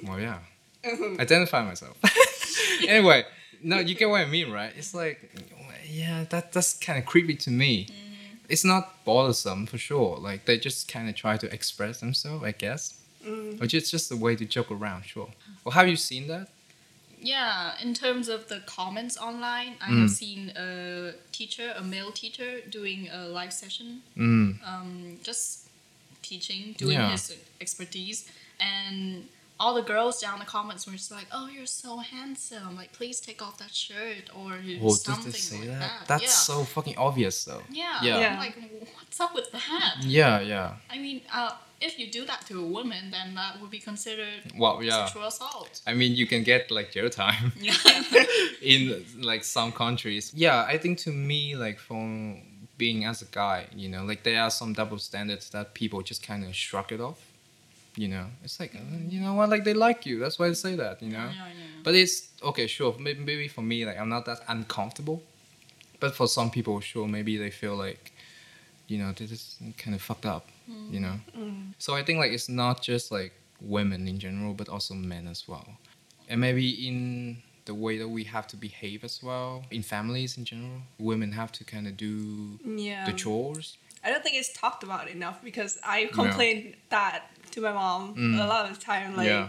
well 0.04 0.18
yeah. 0.18 0.38
Identify 1.20 1.62
myself. 1.62 1.96
anyway, 2.88 3.24
no, 3.62 3.78
you 3.78 3.94
get 3.94 4.08
what 4.08 4.20
I 4.20 4.26
mean, 4.26 4.50
right? 4.50 4.72
It's 4.76 4.94
like 4.94 5.30
yeah, 5.88 6.24
that 6.30 6.52
that's 6.52 6.74
kind 6.78 6.98
of 6.98 7.04
creepy 7.06 7.36
to 7.36 7.50
me. 7.50 7.86
It's 8.48 8.64
not 8.64 9.04
bothersome 9.04 9.66
for 9.66 9.78
sure. 9.78 10.16
Like 10.18 10.44
they 10.46 10.58
just 10.58 10.88
kind 10.88 11.08
of 11.08 11.14
try 11.14 11.36
to 11.36 11.52
express 11.52 12.00
themselves, 12.00 12.44
I 12.44 12.52
guess. 12.52 12.98
Or 13.60 13.66
just 13.66 13.90
just 13.90 14.10
a 14.10 14.16
way 14.16 14.34
to 14.36 14.44
joke 14.44 14.70
around, 14.70 15.04
sure. 15.04 15.30
Well, 15.64 15.72
have 15.72 15.88
you 15.88 15.96
seen 15.96 16.26
that? 16.28 16.48
Yeah, 17.20 17.74
in 17.80 17.94
terms 17.94 18.28
of 18.28 18.48
the 18.48 18.60
comments 18.66 19.16
online, 19.16 19.74
I 19.80 19.90
Mm. 19.90 20.00
have 20.00 20.10
seen 20.10 20.52
a 20.56 21.12
teacher, 21.30 21.72
a 21.76 21.82
male 21.84 22.10
teacher, 22.10 22.60
doing 22.68 23.08
a 23.10 23.28
live 23.28 23.52
session, 23.52 24.02
Mm. 24.16 24.58
um, 24.66 25.18
just 25.22 25.68
teaching, 26.22 26.74
doing 26.78 26.98
Yeah. 26.98 27.12
his 27.12 27.36
expertise, 27.60 28.28
and 28.58 29.28
all 29.62 29.74
the 29.80 29.86
girls 29.94 30.14
down 30.24 30.36
the 30.44 30.50
comments 30.56 30.82
were 30.86 30.92
just 31.02 31.10
like, 31.18 31.28
"Oh, 31.36 31.46
you're 31.54 31.72
so 31.84 31.92
handsome! 31.98 32.72
Like, 32.80 32.90
please 33.00 33.16
take 33.28 33.40
off 33.46 33.56
that 33.62 33.72
shirt 33.84 34.24
or 34.40 34.48
Oh, 34.82 34.90
something 35.06 35.24
did 35.26 35.34
they 35.34 35.38
say 35.38 35.58
like 35.60 35.68
that? 35.68 35.80
that." 35.80 36.08
That's 36.12 36.22
yeah. 36.24 36.28
so 36.50 36.56
fucking 36.74 36.96
obvious, 37.08 37.36
though. 37.48 37.62
yeah. 37.70 37.98
Yeah. 38.06 38.18
Yeah. 38.22 38.32
I'm 38.34 38.38
like, 38.46 38.56
what's 38.96 39.20
up 39.24 39.32
with 39.38 39.48
that? 39.52 39.94
Yeah, 40.18 40.40
yeah. 40.40 40.68
I 40.90 40.96
mean, 40.98 41.18
uh, 41.32 41.52
if 41.80 41.98
you 41.98 42.06
do 42.18 42.24
that 42.30 42.40
to 42.48 42.54
a 42.64 42.68
woman, 42.76 43.10
then 43.16 43.34
that 43.40 43.60
would 43.60 43.70
be 43.70 43.82
considered 43.90 44.42
Well, 44.62 44.82
yeah. 44.82 45.04
sexual 45.04 45.24
assault. 45.32 45.80
I 45.86 45.94
mean, 45.94 46.12
you 46.20 46.26
can 46.26 46.42
get 46.52 46.70
like 46.70 46.92
jail 46.92 47.10
time 47.10 47.52
Yeah. 47.68 47.74
in 48.62 49.04
like 49.20 49.44
some 49.44 49.70
countries. 49.72 50.32
Yeah, 50.34 50.64
I 50.74 50.78
think 50.78 50.98
to 51.06 51.10
me, 51.10 51.56
like 51.56 51.78
from 51.78 52.42
being 52.78 53.04
as 53.04 53.22
a 53.22 53.26
guy, 53.26 53.66
you 53.82 53.88
know, 53.88 54.04
like 54.04 54.22
there 54.22 54.40
are 54.42 54.50
some 54.50 54.72
double 54.72 54.98
standards 54.98 55.50
that 55.50 55.74
people 55.74 56.02
just 56.02 56.22
kind 56.26 56.44
of 56.44 56.54
shrug 56.54 56.90
it 56.92 57.00
off. 57.00 57.20
You 57.94 58.08
know, 58.08 58.26
it's 58.42 58.58
like 58.58 58.74
uh, 58.74 58.78
you 59.08 59.20
know 59.20 59.34
what, 59.34 59.50
like 59.50 59.64
they 59.64 59.74
like 59.74 60.06
you. 60.06 60.18
That's 60.18 60.38
why 60.38 60.48
they 60.48 60.54
say 60.54 60.76
that. 60.76 61.02
You 61.02 61.10
know. 61.10 61.18
Yeah, 61.18 61.44
I 61.44 61.52
know. 61.52 61.82
But 61.84 61.94
it's 61.94 62.28
okay, 62.42 62.66
sure. 62.66 62.94
Maybe, 62.98 63.20
maybe 63.20 63.48
for 63.48 63.62
me, 63.62 63.84
like 63.84 63.98
I'm 63.98 64.08
not 64.08 64.24
that 64.26 64.40
uncomfortable. 64.48 65.22
But 66.00 66.14
for 66.16 66.26
some 66.26 66.50
people, 66.50 66.80
sure, 66.80 67.06
maybe 67.06 67.36
they 67.36 67.50
feel 67.50 67.76
like, 67.76 68.12
you 68.88 68.98
know, 68.98 69.12
this 69.12 69.30
is 69.30 69.56
kind 69.78 69.94
of 69.94 70.02
fucked 70.02 70.26
up. 70.26 70.48
You 70.90 71.00
know. 71.00 71.16
So 71.78 71.94
I 71.94 72.02
think 72.02 72.18
like 72.18 72.32
it's 72.32 72.48
not 72.48 72.80
just 72.82 73.12
like 73.12 73.32
women 73.60 74.08
in 74.08 74.18
general, 74.18 74.54
but 74.54 74.68
also 74.68 74.94
men 74.94 75.26
as 75.28 75.46
well, 75.46 75.66
and 76.28 76.40
maybe 76.40 76.70
in 76.88 77.42
the 77.66 77.74
way 77.74 77.98
that 77.98 78.08
we 78.08 78.24
have 78.24 78.46
to 78.48 78.56
behave 78.56 79.04
as 79.04 79.22
well 79.22 79.64
in 79.70 79.82
families 79.82 80.36
in 80.38 80.44
general. 80.44 80.80
Women 80.98 81.30
have 81.32 81.52
to 81.52 81.64
kind 81.64 81.86
of 81.86 81.96
do 81.96 82.58
Yeah. 82.64 83.04
the 83.06 83.12
chores. 83.12 83.76
I 84.04 84.10
don't 84.10 84.22
think 84.22 84.36
it's 84.36 84.52
talked 84.52 84.82
about 84.82 85.08
enough 85.08 85.42
because 85.44 85.78
I 85.84 86.06
complained 86.12 86.74
that 86.90 87.26
to 87.52 87.60
my 87.60 87.72
mom 87.72 88.14
Mm. 88.16 88.42
a 88.44 88.46
lot 88.46 88.68
of 88.70 88.78
the 88.78 88.84
time. 88.84 89.16
Like, 89.16 89.28
Yeah. 89.28 89.48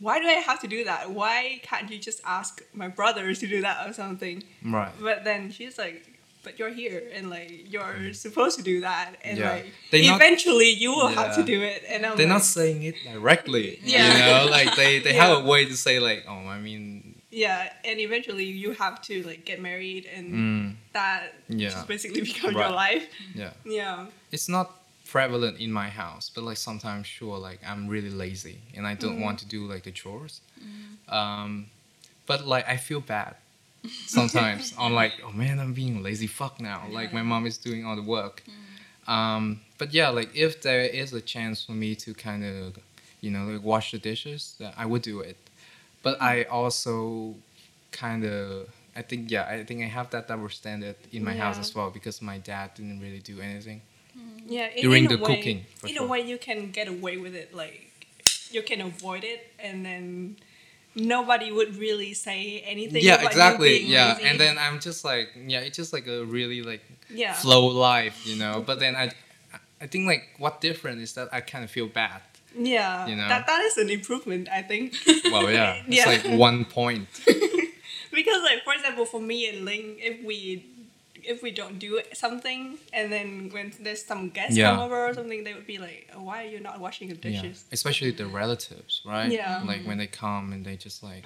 why 0.00 0.18
do 0.20 0.26
I 0.26 0.32
have 0.48 0.60
to 0.60 0.68
do 0.68 0.84
that? 0.84 1.10
Why 1.10 1.60
can't 1.62 1.90
you 1.90 1.98
just 1.98 2.20
ask 2.24 2.62
my 2.74 2.88
brothers 2.88 3.38
to 3.40 3.46
do 3.46 3.60
that 3.62 3.88
or 3.88 3.92
something? 3.92 4.42
Right. 4.62 4.92
But 5.00 5.24
then 5.24 5.50
she's 5.50 5.78
like, 5.78 6.04
but 6.42 6.58
you're 6.60 6.70
here 6.82 7.02
and 7.12 7.28
like 7.28 7.72
you're 7.72 8.12
supposed 8.12 8.56
to 8.56 8.62
do 8.62 8.80
that 8.82 9.16
and 9.24 9.38
Mm. 9.38 9.40
Yeah. 9.40 9.50
like 9.52 9.66
They 9.90 10.06
not- 10.06 10.16
eventually 10.20 10.70
you 10.70 10.90
will 10.90 11.08
have 11.08 11.34
to 11.36 11.42
do 11.42 11.62
it 11.62 11.82
and 11.88 12.06
I'm 12.06 12.16
They're 12.16 12.26
like, 12.26 12.34
not 12.34 12.42
saying 12.44 12.82
it 12.84 12.94
directly. 13.12 13.80
Yeah. 13.82 14.12
You 14.12 14.18
know, 14.44 14.50
like 14.52 14.76
they, 14.76 14.98
they 15.00 15.14
have 15.22 15.38
a 15.38 15.40
way 15.40 15.64
to 15.64 15.76
say 15.76 15.98
like, 15.98 16.24
oh, 16.28 16.46
I 16.46 16.58
mean, 16.60 16.95
yeah 17.44 17.60
and 17.88 17.96
eventually 18.08 18.44
you 18.62 18.70
have 18.84 18.96
to 19.08 19.14
like 19.30 19.42
get 19.50 19.58
married 19.70 20.04
and 20.16 20.26
mm, 20.34 20.66
that 20.98 21.20
Yeah. 21.48 21.68
just 21.74 21.86
basically 21.94 22.22
becomes 22.32 22.54
Right. 22.56 22.66
your 22.66 22.76
life 22.86 23.04
yeah. 23.42 23.52
yeah 23.80 24.06
It's 24.34 24.48
not 24.56 24.66
prevalent 25.16 25.54
in 25.66 25.70
my 25.82 25.88
house, 26.02 26.26
but 26.34 26.42
like 26.50 26.56
sometimes, 26.68 27.04
sure, 27.06 27.38
like 27.48 27.60
I'm 27.70 27.82
really 27.94 28.10
lazy 28.24 28.56
and 28.76 28.82
I 28.92 28.94
don't 29.02 29.20
want 29.26 29.36
to 29.42 29.46
do 29.56 29.60
like 29.72 29.82
the 29.88 29.92
chores. 30.00 30.34
Um, 31.18 31.66
but 32.26 32.38
like 32.54 32.66
I 32.74 32.76
feel 32.88 33.00
bad 33.16 33.32
sometimes. 34.06 34.74
I'm 34.82 34.94
like, 35.02 35.12
oh 35.24 35.32
man, 35.42 35.56
I'm 35.62 35.74
being 35.82 36.02
lazy. 36.02 36.26
Fuck 36.26 36.54
now. 36.60 36.80
Like 36.98 37.12
my 37.18 37.22
mom 37.22 37.46
is 37.46 37.56
doing 37.68 37.86
all 37.86 37.96
the 38.02 38.08
work. 38.18 38.42
Um, 39.06 39.60
but 39.78 39.88
yeah, 39.94 40.08
like 40.18 40.30
if 40.34 40.52
there 40.62 40.80
is 41.02 41.12
a 41.12 41.20
chance 41.34 41.64
for 41.64 41.72
me 41.72 41.94
to 42.04 42.12
kind 42.14 42.42
of, 42.44 42.78
you 43.20 43.30
know, 43.30 43.44
like 43.52 43.62
wash 43.72 43.92
the 43.92 43.98
dishes, 43.98 44.60
I 44.76 44.84
would 44.90 45.02
do 45.02 45.20
it. 45.20 45.36
But 46.06 46.22
I 46.22 46.44
also 46.44 47.34
kind 47.90 48.22
of, 48.24 48.68
I 48.94 49.02
think, 49.02 49.28
yeah, 49.28 49.44
I 49.54 49.64
think 49.64 49.82
I 49.82 49.90
have 49.98 50.08
that 50.10 50.28
double 50.28 50.48
standard 50.48 50.94
in 51.16 51.24
my 51.24 51.34
house 51.34 51.58
as 51.58 51.74
well 51.74 51.90
because 51.90 52.22
my 52.22 52.38
dad 52.38 52.66
didn't 52.76 53.00
really 53.00 53.22
do 53.32 53.40
anything. 53.40 53.80
Mm-hmm. 54.16 54.52
yeah 54.56 54.68
in, 54.76 54.82
During 54.86 55.04
in 55.04 55.10
the 55.10 55.18
way, 55.18 55.36
cooking, 55.36 55.58
for 55.78 55.88
in 55.88 55.94
sure. 55.96 56.04
a 56.04 56.08
way 56.12 56.20
you 56.32 56.38
can 56.38 56.70
get 56.70 56.86
away 56.96 57.16
with 57.24 57.34
it 57.34 57.48
like 57.62 57.90
you 58.54 58.62
can 58.62 58.80
avoid 58.80 59.24
it 59.24 59.40
and 59.58 59.84
then 59.84 60.36
nobody 60.94 61.48
would 61.52 61.76
really 61.86 62.12
say 62.14 62.62
anything 62.72 63.02
yeah, 63.02 63.14
about 63.14 63.22
you 63.22 63.28
exactly. 63.28 63.68
being 63.78 63.90
Yeah, 63.90 64.14
lazy. 64.14 64.28
and 64.28 64.40
then 64.40 64.54
I'm 64.58 64.78
just 64.88 65.04
like, 65.04 65.28
yeah, 65.52 65.60
it's 65.66 65.76
just 65.76 65.92
like 65.92 66.06
a 66.06 66.24
really 66.24 66.62
like 66.62 66.82
yeah 67.10 67.34
flow 67.34 67.66
life, 67.66 68.18
you 68.30 68.36
know. 68.42 68.62
But 68.68 68.78
then 68.78 68.94
I, 68.96 69.10
I 69.80 69.86
think 69.92 70.06
like 70.06 70.22
what 70.38 70.60
different 70.68 71.00
is 71.06 71.12
that 71.14 71.28
I 71.32 71.40
kind 71.52 71.64
of 71.64 71.70
feel 71.70 71.88
bad. 71.88 72.22
Yeah 72.58 73.06
you 73.06 73.16
know? 73.16 73.28
that 73.28 73.46
that 73.46 73.60
is 73.62 73.76
an 73.76 73.90
improvement 73.90 74.48
i 74.50 74.62
think 74.62 74.94
Well, 75.32 75.50
yeah, 75.50 75.82
it's 75.86 75.96
Yeah. 75.96 76.06
like 76.06 76.24
one 76.38 76.64
point. 76.64 77.08
because 78.12 78.42
like 78.42 78.62
for 78.64 78.72
example 78.74 79.04
for 79.04 79.20
me 79.20 79.48
and 79.48 79.64
ling 79.64 79.96
if 79.98 80.24
we 80.24 80.64
if 81.24 81.42
we 81.42 81.50
don't 81.50 81.78
do 81.78 82.00
something 82.14 82.78
and 82.92 83.12
then 83.12 83.50
when 83.52 83.72
there's 83.80 84.04
some 84.04 84.30
guests 84.30 84.56
Yeah. 84.56 84.70
come 84.70 84.78
over 84.80 85.08
or 85.08 85.12
something 85.14 85.42
they 85.44 85.54
would 85.54 85.66
be 85.66 85.78
like 85.78 86.08
oh, 86.14 86.22
why 86.22 86.44
are 86.44 86.48
you 86.48 86.60
not 86.60 86.78
washing 86.80 87.08
the 87.08 87.14
Yeah, 87.16 87.42
dishes 87.42 87.64
especially 87.72 88.12
the 88.12 88.26
relatives, 88.26 89.02
right? 89.04 89.30
Yeah. 89.30 89.62
Like 89.66 89.82
when 89.88 89.98
they 89.98 90.06
come 90.06 90.52
and 90.52 90.64
they 90.64 90.76
just 90.76 91.02
like, 91.02 91.24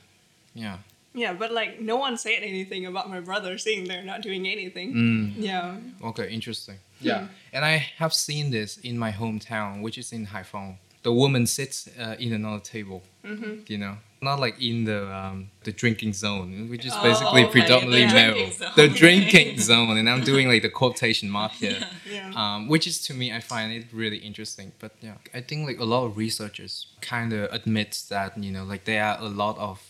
yeah. 0.54 0.78
yeah 1.14 1.32
but 1.34 1.52
like 1.52 1.80
no 1.80 1.96
one 1.96 2.16
said 2.16 2.42
anything 2.42 2.86
about 2.86 3.10
my 3.10 3.20
brother 3.20 3.58
saying 3.58 3.86
they're 3.88 4.02
not 4.12 4.22
doing 4.22 4.46
anything 4.46 4.88
Mm. 4.94 5.32
yeah 5.36 5.76
Okay, 6.02 6.26
interesting. 6.32 6.78
Yeah, 7.02 7.28
and 7.52 7.64
I 7.64 7.76
have 8.02 8.12
seen 8.12 8.50
this 8.50 8.76
in 8.78 8.98
my 8.98 9.10
hometown, 9.12 9.80
which 9.84 9.96
is 9.96 10.12
in 10.12 10.26
Haiphong. 10.26 10.76
The 11.02 11.12
woman 11.12 11.46
sits 11.46 11.88
uh, 11.98 12.16
in 12.18 12.32
another 12.32 12.60
table. 12.60 13.02
Mm-hmm. 13.24 13.64
You 13.72 13.78
know, 13.78 13.96
not 14.22 14.38
like 14.40 14.60
in 14.60 14.84
the 14.84 15.00
um, 15.14 15.50
the 15.64 15.72
drinking 15.72 16.12
zone, 16.14 16.68
which 16.68 16.84
is 16.84 16.92
Oh, 16.94 17.02
basically 17.02 17.42
okay, 17.44 17.52
predominantly 17.52 18.06
the 18.06 18.14
male. 18.14 18.34
drinking. 18.34 18.68
The 18.76 18.88
drinking 18.88 19.58
zone, 19.60 19.96
and 19.96 20.08
I'm 20.10 20.22
doing 20.24 20.46
like 20.48 20.62
the 20.62 20.68
quotation 20.80 21.30
mark 21.30 21.52
here. 21.52 21.80
yeah 22.10 22.32
um, 22.36 22.68
which 22.68 22.86
is 22.86 22.96
to 23.06 23.14
me 23.14 23.32
I 23.32 23.40
find 23.40 23.72
it 23.72 23.86
really 23.92 24.18
interesting. 24.18 24.72
But 24.78 24.92
yeah, 25.00 25.14
I 25.34 25.40
think 25.40 25.66
like 25.66 25.78
a 25.80 25.84
lot 25.94 26.04
of 26.06 26.16
researchers 26.16 26.86
kind 27.00 27.32
of 27.32 27.50
admits 27.52 28.02
that 28.08 28.36
you 28.36 28.52
know 28.52 28.64
like 28.64 28.84
there 28.84 29.04
are 29.04 29.18
a 29.20 29.28
lot 29.28 29.56
of 29.58 29.80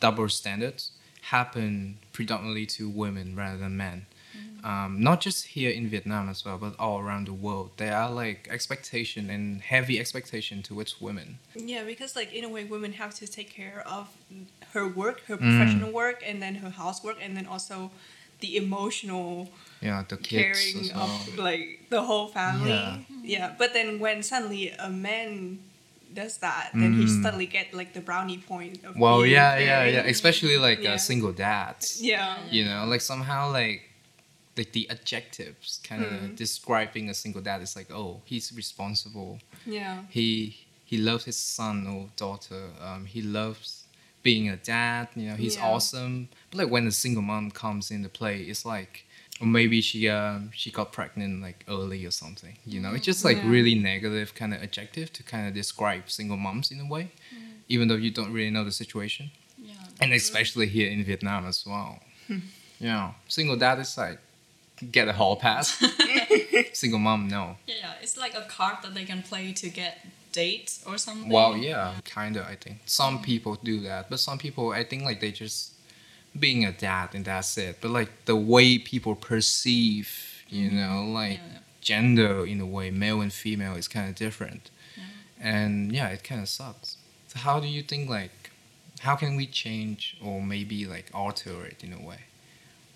double 0.00 0.28
standards 0.28 0.90
happen 1.30 1.98
predominantly 2.12 2.66
to 2.66 2.88
women 2.88 3.34
rather 3.36 3.58
than 3.58 3.76
men. 3.76 4.06
Um, 4.64 5.00
not 5.02 5.20
just 5.20 5.46
here 5.56 5.70
in 5.70 5.88
Vietnam 5.88 6.28
as 6.28 6.44
well, 6.44 6.56
but 6.56 6.74
all 6.78 7.00
around 7.00 7.26
the 7.26 7.32
world. 7.32 7.70
There 7.78 7.96
are 7.96 8.08
like 8.10 8.46
expectation 8.50 9.28
and 9.28 9.60
heavy 9.60 9.98
expectation 9.98 10.62
towards 10.62 11.00
women. 11.00 11.38
Yeah, 11.56 11.82
because 11.84 12.14
like 12.14 12.32
in 12.32 12.44
a 12.44 12.48
way, 12.48 12.62
women 12.64 12.92
have 12.92 13.12
to 13.16 13.26
take 13.26 13.50
care 13.50 13.82
of 13.86 14.08
her 14.72 14.86
work, 14.88 15.24
her 15.26 15.36
Mm. 15.36 15.40
professional 15.58 15.90
work, 15.92 16.22
and 16.24 16.40
then 16.40 16.54
her 16.56 16.70
housework, 16.70 17.16
and 17.20 17.36
then 17.36 17.46
also 17.46 17.90
the 18.38 18.56
emotional 18.56 19.50
Yeah, 19.80 20.04
the 20.08 20.16
kids 20.16 20.60
caring 20.72 20.90
well. 20.94 21.10
of 21.10 21.38
like 21.38 21.86
the 21.90 22.02
whole 22.02 22.28
family. 22.28 22.70
Yeah. 22.70 22.98
Yeah. 23.24 23.54
but 23.58 23.72
then 23.72 23.98
when 23.98 24.22
suddenly 24.22 24.70
a 24.78 24.88
man 24.90 25.58
does 26.14 26.38
that, 26.38 26.70
then 26.74 26.92
he 26.92 27.04
Mm. 27.04 27.22
suddenly 27.22 27.46
get 27.46 27.72
like 27.74 27.94
the 27.94 28.00
brownie 28.00 28.38
point 28.38 28.84
of. 28.84 28.96
Well, 28.96 29.24
yeah, 29.26 29.58
yeah, 29.58 29.84
yeah. 29.84 30.02
Especially 30.06 30.56
like 30.58 30.80
Yeah. 30.82 30.94
uh, 30.94 30.98
single 30.98 31.32
dads. 31.32 32.00
Yeah. 32.02 32.36
you 32.50 32.64
know 32.64 32.84
like 32.86 33.00
somehow 33.00 33.50
like 33.50 33.88
like 34.56 34.72
the 34.72 34.88
adjectives 34.90 35.80
kind 35.88 36.02
of 36.04 36.10
Mm. 36.12 36.36
describing 36.36 37.08
a 37.08 37.14
single 37.14 37.40
dad 37.40 37.62
is 37.62 37.74
like 37.76 37.90
oh 37.90 38.20
he's 38.24 38.52
responsible 38.52 39.38
Yeah. 39.66 40.02
he 40.10 40.56
he 40.84 40.98
loves 40.98 41.24
his 41.24 41.36
son 41.38 41.86
or 41.86 42.10
daughter 42.16 42.62
um, 42.80 43.06
he 43.06 43.22
loves 43.22 43.84
being 44.22 44.48
a 44.48 44.56
dad 44.56 45.08
you 45.16 45.26
know 45.28 45.36
he's 45.36 45.56
Yeah. 45.56 45.64
awesome 45.72 46.28
but 46.50 46.58
like 46.60 46.70
when 46.70 46.86
a 46.86 46.92
single 46.92 47.22
mom 47.22 47.50
comes 47.50 47.90
into 47.90 48.08
play 48.08 48.36
it's 48.42 48.64
like 48.64 49.04
or 49.40 49.46
maybe 49.46 49.80
she 49.80 50.08
um, 50.08 50.50
she 50.54 50.70
got 50.70 50.92
pregnant 50.92 51.40
like 51.42 51.64
early 51.68 52.04
or 52.04 52.10
something 52.10 52.54
you 52.66 52.78
know 52.82 52.92
it's 52.96 53.06
just 53.12 53.24
like 53.24 53.38
Yeah. 53.38 53.48
really 53.56 53.74
negative 53.74 54.34
kind 54.34 54.52
of 54.54 54.62
adjective 54.62 55.12
to 55.14 55.22
kind 55.22 55.48
of 55.48 55.54
describe 55.54 56.02
single 56.18 56.36
moms 56.36 56.70
in 56.70 56.78
a 56.80 56.86
way 56.94 57.10
even 57.68 57.88
though 57.88 58.00
you 58.04 58.10
don't 58.18 58.32
really 58.32 58.50
know 58.50 58.64
the 58.64 58.76
situation 58.84 59.30
Yeah. 59.58 59.72
and 60.00 60.12
especially 60.12 60.66
here 60.76 60.90
in 60.90 61.02
Vietnam 61.04 61.46
as 61.46 61.64
well. 61.66 61.92
Hmm. 62.28 62.38
yeah, 62.88 63.12
single 63.28 63.56
dad 63.56 63.78
is 63.78 63.96
like 63.96 64.18
get 64.90 65.08
a 65.08 65.12
hall 65.12 65.36
pass. 65.36 65.82
single 66.72 66.98
mom, 66.98 67.28
no. 67.28 67.56
Yeah, 67.66 67.74
yeah, 67.80 67.92
it's 68.02 68.16
like 68.16 68.34
a 68.34 68.42
card 68.42 68.76
that 68.82 68.94
they 68.94 69.04
can 69.04 69.22
play 69.22 69.52
to 69.52 69.68
get 69.68 70.06
dates 70.32 70.82
or 70.86 70.98
something. 70.98 71.30
Well, 71.30 71.56
yeah, 71.56 71.94
kind 72.04 72.36
of. 72.36 72.46
I 72.46 72.56
think 72.56 72.80
some 72.86 73.22
people 73.22 73.56
do 73.62 73.80
that, 73.80 74.10
but 74.10 74.20
some 74.20 74.38
people, 74.38 74.72
I 74.72 74.84
think, 74.84 75.02
like 75.02 75.20
they 75.20 75.30
just 75.30 75.72
being 76.38 76.64
a 76.64 76.72
dad 76.72 77.10
and 77.14 77.24
that's 77.24 77.56
it. 77.58 77.78
But 77.80 77.90
like 77.90 78.24
the 78.24 78.36
way 78.36 78.78
people 78.78 79.14
perceive, 79.14 80.44
you 80.48 80.68
mm-hmm. 80.68 80.78
know, 80.78 81.04
like 81.12 81.38
Yeah, 81.38 81.52
yeah. 81.52 81.58
gender 81.80 82.46
in 82.46 82.60
a 82.60 82.66
way, 82.66 82.90
male 82.90 83.20
and 83.20 83.32
female 83.32 83.76
is 83.76 83.88
kind 83.88 84.08
of 84.08 84.14
different, 84.14 84.70
and 85.40 85.92
yeah, 85.92 86.08
it 86.08 86.24
kind 86.24 86.40
of 86.40 86.48
sucks. 86.48 86.96
So 87.28 87.38
how 87.38 87.60
do 87.60 87.66
you 87.66 87.82
think 87.82 88.08
like, 88.08 88.50
how 89.00 89.16
can 89.16 89.36
we 89.36 89.46
change 89.46 90.16
or 90.22 90.42
maybe 90.42 90.86
like 90.86 91.06
alter 91.12 91.64
it 91.64 91.82
in 91.82 91.92
a 91.92 92.00
way? 92.00 92.20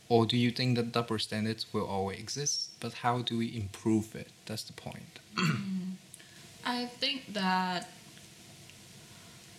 Or 0.08 0.26
do 0.26 0.36
you 0.36 0.50
think 0.50 0.76
that 0.76 0.92
double 0.92 1.18
standards 1.18 1.66
will 1.72 1.86
always 1.86 2.18
exist? 2.18 2.70
But 2.80 2.94
how 2.94 3.22
do 3.22 3.38
we 3.38 3.56
improve 3.56 4.14
it? 4.14 4.28
That's 4.46 4.62
the 4.62 4.72
point. 4.72 5.18
I 6.64 6.86
think 6.86 7.32
that 7.32 7.88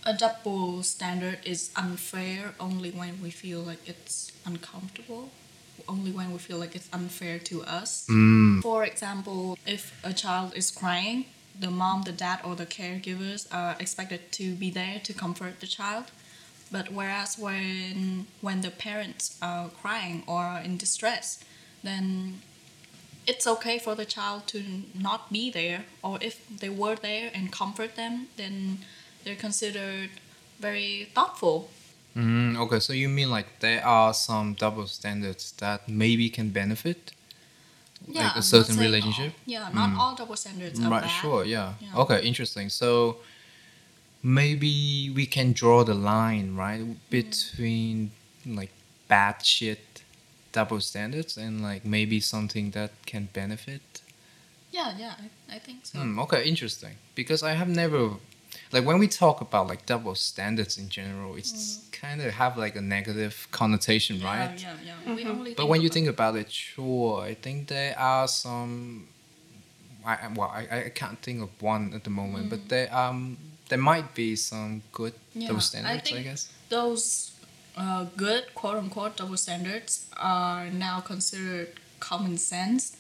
a 0.06 0.14
double 0.14 0.84
standard 0.84 1.40
is 1.44 1.72
unfair 1.76 2.54
only 2.60 2.92
when 2.92 3.22
we 3.22 3.30
feel 3.30 3.60
like 3.60 3.80
it's 3.86 4.32
uncomfortable, 4.46 5.30
only 5.90 6.12
when 6.12 6.32
we 6.32 6.38
feel 6.38 6.58
like 6.58 6.76
it's 6.76 6.90
unfair 6.94 7.40
to 7.40 7.64
us. 7.64 8.08
Mm. 8.10 8.62
For 8.62 8.86
example, 8.86 9.58
if 9.66 10.00
a 10.04 10.14
child 10.14 10.54
is 10.56 10.72
crying, 10.72 11.26
the 11.60 11.70
mom, 11.70 12.04
the 12.04 12.12
dad, 12.12 12.40
or 12.46 12.56
the 12.56 12.66
caregivers 12.66 13.48
are 13.52 13.76
expected 13.80 14.32
to 14.34 14.56
be 14.56 14.70
there 14.70 15.02
to 15.04 15.14
comfort 15.14 15.60
the 15.60 15.68
child. 15.68 16.06
But 16.72 16.92
whereas 16.92 17.38
when 17.38 18.28
when 18.42 18.62
the 18.62 18.72
parents 18.72 19.38
are 19.42 19.70
crying 19.82 20.24
or 20.28 20.60
in 20.64 20.78
distress, 20.78 21.44
then 21.84 22.42
it's 23.26 23.46
okay 23.48 23.78
for 23.80 23.96
the 23.96 24.06
child 24.06 24.48
to 24.48 24.64
not 24.94 25.32
be 25.32 25.50
there. 25.52 25.86
Or 26.02 26.18
if 26.22 26.36
they 26.50 26.70
were 26.70 26.96
there 26.96 27.30
and 27.34 27.52
comfort 27.52 27.96
them, 27.96 28.28
then 28.38 28.80
they're 29.24 29.36
considered 29.36 30.10
very 30.60 31.10
thoughtful. 31.16 31.70
Mm, 32.16 32.58
okay, 32.58 32.80
so 32.80 32.94
you 32.94 33.10
mean 33.10 33.30
like 33.30 33.60
there 33.60 33.86
are 33.86 34.14
some 34.14 34.56
double 34.56 34.88
standards 34.88 35.52
that 35.60 35.88
maybe 35.88 36.30
can 36.30 36.50
benefit 36.50 37.12
Yeah, 38.08 38.28
like 38.28 38.38
a 38.38 38.42
certain 38.42 38.78
relationship? 38.78 39.34
all- 39.34 39.44
yeah, 39.54 39.70
not 39.74 39.90
Mm. 39.92 40.00
all 40.00 40.16
double 40.16 40.36
standards 40.36 40.80
are 40.80 40.90
right, 40.90 41.04
bad. 41.04 41.22
sure, 41.22 41.46
yeah. 41.46 41.74
Yeah. 41.82 42.02
Okay, 42.02 42.20
interesting. 42.26 42.70
So 42.70 43.18
maybe 44.24 45.10
we 45.14 45.26
can 45.26 45.54
draw 45.54 45.84
the 45.84 45.94
line, 45.94 46.56
right, 46.56 46.84
between 47.10 48.12
like 48.46 48.72
bad 49.08 49.46
shit 49.46 50.02
double 50.52 50.80
standards 50.82 51.38
and 51.38 51.62
like 51.62 51.86
maybe 51.86 52.20
something 52.20 52.72
that 52.72 52.92
can 53.06 53.30
benefit. 53.34 54.02
Yeah, 54.72 54.94
yeah, 54.98 55.14
I, 55.50 55.56
I 55.56 55.60
think 55.60 55.86
so. 55.86 56.00
Hmm, 56.00 56.20
okay, 56.20 56.44
interesting. 56.46 56.96
Because 57.16 57.44
I 57.44 57.54
have 57.54 57.70
never 57.70 58.12
like 58.72 58.86
when 58.86 59.00
we 59.00 59.08
talk 59.08 59.42
about 59.42 59.68
like 59.68 59.86
double 59.86 60.16
standards 60.16 60.78
in 60.78 60.90
general, 60.90 61.36
it's 61.36 61.88
kind 61.92 62.22
of 62.22 62.34
have 62.34 62.58
like 62.58 62.76
a 62.76 62.82
negative 62.82 63.48
connotation, 63.52 64.22
right? 64.22 64.52
Yeah, 64.62 64.74
yeah, 64.86 64.94
yeah. 65.06 65.16
We 65.16 65.26
only 65.26 65.54
But 65.54 65.68
when 65.68 65.82
you 65.82 65.90
think 65.90 66.08
about 66.08 66.36
it, 66.36 66.52
sure, 66.52 67.22
I 67.22 67.34
think 67.34 67.68
there 67.68 67.98
are 67.98 68.28
some. 68.28 69.08
I 70.06 70.14
I- 70.16 70.28
well, 70.36 70.50
I, 70.50 70.86
I 70.86 70.90
can't 70.90 71.20
think 71.22 71.42
of 71.42 71.50
one 71.62 71.94
at 71.94 72.04
the 72.04 72.10
moment, 72.10 72.50
but 72.50 72.68
there 72.70 72.90
um 72.96 73.38
there 73.70 73.78
might 73.80 74.14
be 74.16 74.36
some 74.36 74.82
good 74.92 75.14
Yeah, 75.34 75.48
double 75.50 75.62
standards, 75.62 76.10
I, 76.10 76.14
think- 76.14 76.26
guess. 76.26 76.50
those 76.70 77.32
uh, 77.76 78.06
good 78.16 78.44
quote 78.56 78.78
unquote 78.78 79.18
double 79.18 79.38
standards 79.38 80.08
are 80.18 80.66
now 80.72 81.00
considered 81.00 81.70
common 82.00 82.38
sense, 82.38 82.96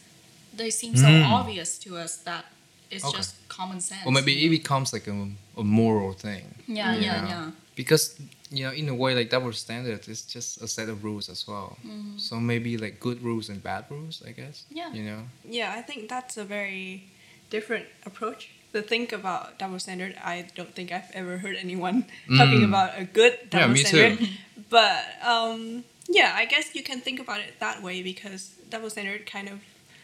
they 0.53 0.69
seem 0.69 0.95
so 0.95 1.05
Mm. 1.07 1.25
obvious 1.39 1.77
to 1.79 1.97
us 1.97 2.17
that 2.29 2.45
it's 2.89 3.03
Okay. 3.05 3.17
just 3.17 3.35
common 3.49 3.79
sense. 3.81 4.05
or 4.05 4.11
maybe 4.11 4.31
it 4.45 4.49
becomes 4.49 4.93
like 4.93 5.07
a, 5.07 5.17
a 5.57 5.63
moral 5.63 6.13
thing 6.13 6.45
yeah, 6.67 6.95
yeah, 6.95 7.21
know? 7.21 7.27
yeah. 7.27 7.51
because 7.75 8.15
you 8.49 8.63
know 8.65 8.71
in 8.71 8.87
a 8.87 8.95
way 8.95 9.13
like 9.13 9.29
double 9.29 9.51
standards, 9.51 10.07
is 10.07 10.21
just 10.21 10.61
a 10.61 10.67
set 10.67 10.87
of 10.89 11.03
rules 11.03 11.27
as 11.29 11.45
well 11.47 11.77
so 12.17 12.39
maybe 12.39 12.77
like 12.77 12.99
good 12.99 13.21
rules 13.21 13.49
and 13.49 13.61
bad 13.61 13.83
rules 13.89 14.23
i 14.29 14.31
guess. 14.31 14.63
Yeah. 14.69 14.93
you 14.93 15.03
know 15.09 15.21
Yeah, 15.57 15.73
I 15.79 15.81
think 15.81 16.07
that's 16.09 16.37
a 16.37 16.45
very 16.45 17.03
different 17.49 17.85
approach. 18.05 18.49
To 18.73 18.81
think 18.81 19.11
about 19.11 19.57
double 19.57 19.79
standard, 19.79 20.15
I 20.23 20.47
don't 20.55 20.73
think 20.75 20.91
I've 20.91 21.09
ever 21.13 21.37
heard 21.39 21.55
anyone 21.55 22.05
talking 22.37 22.61
Mm. 22.61 22.67
about 22.71 22.91
a 22.99 23.05
good 23.05 23.49
double 23.49 23.67
Yeah, 23.67 23.73
me 23.73 23.83
too. 23.83 23.87
standard. 23.87 24.29
But 24.69 25.05
um, 25.23 25.83
yeah, 26.09 26.33
I 26.35 26.45
guess 26.45 26.75
you 26.75 26.83
can 26.83 26.99
think 27.01 27.19
about 27.19 27.39
it 27.39 27.59
that 27.59 27.81
way 27.81 28.01
because 28.03 28.51
double 28.69 28.89
standard 28.89 29.25
kind 29.25 29.47
of 29.49 29.59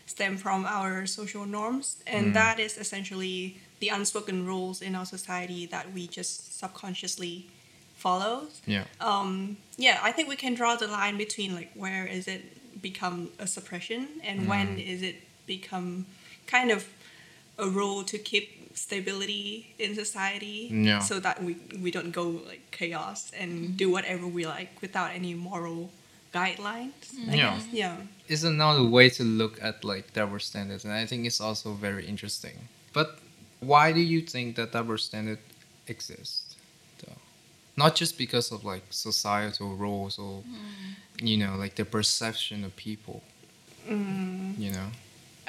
stem 0.06 0.38
from 0.38 0.66
our 0.66 1.06
social 1.06 1.46
norms, 1.46 1.98
and 2.08 2.28
Mm. 2.32 2.34
that 2.34 2.60
is 2.60 2.78
essentially 2.78 3.58
the 3.80 3.90
unspoken 3.90 4.46
rules 4.46 4.82
in 4.82 4.96
our 4.96 5.06
society 5.06 5.66
that 5.68 5.92
we 5.94 6.08
just 6.08 6.58
subconsciously 6.60 7.48
follow 7.98 8.48
yeah 8.66 8.84
um, 9.00 9.58
yeah, 9.78 10.00
I 10.04 10.12
think 10.12 10.28
we 10.30 10.36
can 10.36 10.54
draw 10.56 10.76
the 10.76 10.88
line 10.88 11.18
between 11.18 11.54
like 11.56 11.72
where 11.76 12.06
is 12.06 12.28
it 12.28 12.42
become 12.82 13.30
a 13.40 13.48
suppression 13.48 14.08
and 14.24 14.48
when 14.48 14.78
is 14.80 15.02
it 15.02 15.16
become 15.46 16.06
kind 16.48 16.70
of 16.72 16.88
a 17.58 17.68
role 17.70 18.04
to 18.04 18.18
keep 18.18 18.76
stability 18.76 19.74
in 19.78 19.94
society 19.96 20.70
Yeah. 20.72 21.00
so 21.00 21.20
that 21.20 21.44
we, 21.44 21.56
we 21.82 21.92
don't 21.92 22.12
go 22.12 22.28
like 22.50 22.64
chaos 22.72 23.32
and 23.40 23.78
do 23.78 23.90
whatever 23.92 24.26
we 24.28 24.46
like 24.46 24.82
without 24.82 25.12
any 25.14 25.34
moral 25.36 25.90
guidelines. 26.34 26.94
I 27.30 27.36
Yeah. 27.36 27.54
guess. 27.54 27.66
Yeah. 27.72 27.98
it's 28.28 28.44
another 28.44 28.84
way 28.84 29.10
to 29.10 29.24
look 29.24 29.62
at 29.62 29.84
like 29.84 30.06
double 30.14 30.40
standards 30.40 30.84
and 30.86 30.94
i 30.94 31.06
think 31.06 31.26
it's 31.30 31.42
also 31.48 31.74
very 31.88 32.06
interesting 32.14 32.58
but 32.94 33.08
why 33.60 33.92
do 33.92 34.00
you 34.14 34.22
think 34.22 34.56
that 34.56 34.72
double 34.72 34.98
standard 34.98 35.40
exists 35.88 36.56
though 37.00 37.18
not 37.76 37.92
just 38.02 38.18
because 38.18 38.48
of 38.56 38.60
like 38.74 38.86
societal 38.90 39.76
roles 39.76 40.18
or 40.18 40.44
you 41.30 41.38
know 41.38 41.54
like 41.64 41.76
the 41.76 41.86
perception 41.86 42.64
of 42.68 42.72
people 42.76 43.22
Mm, 43.88 44.58
you 44.58 44.72
know 44.72 44.90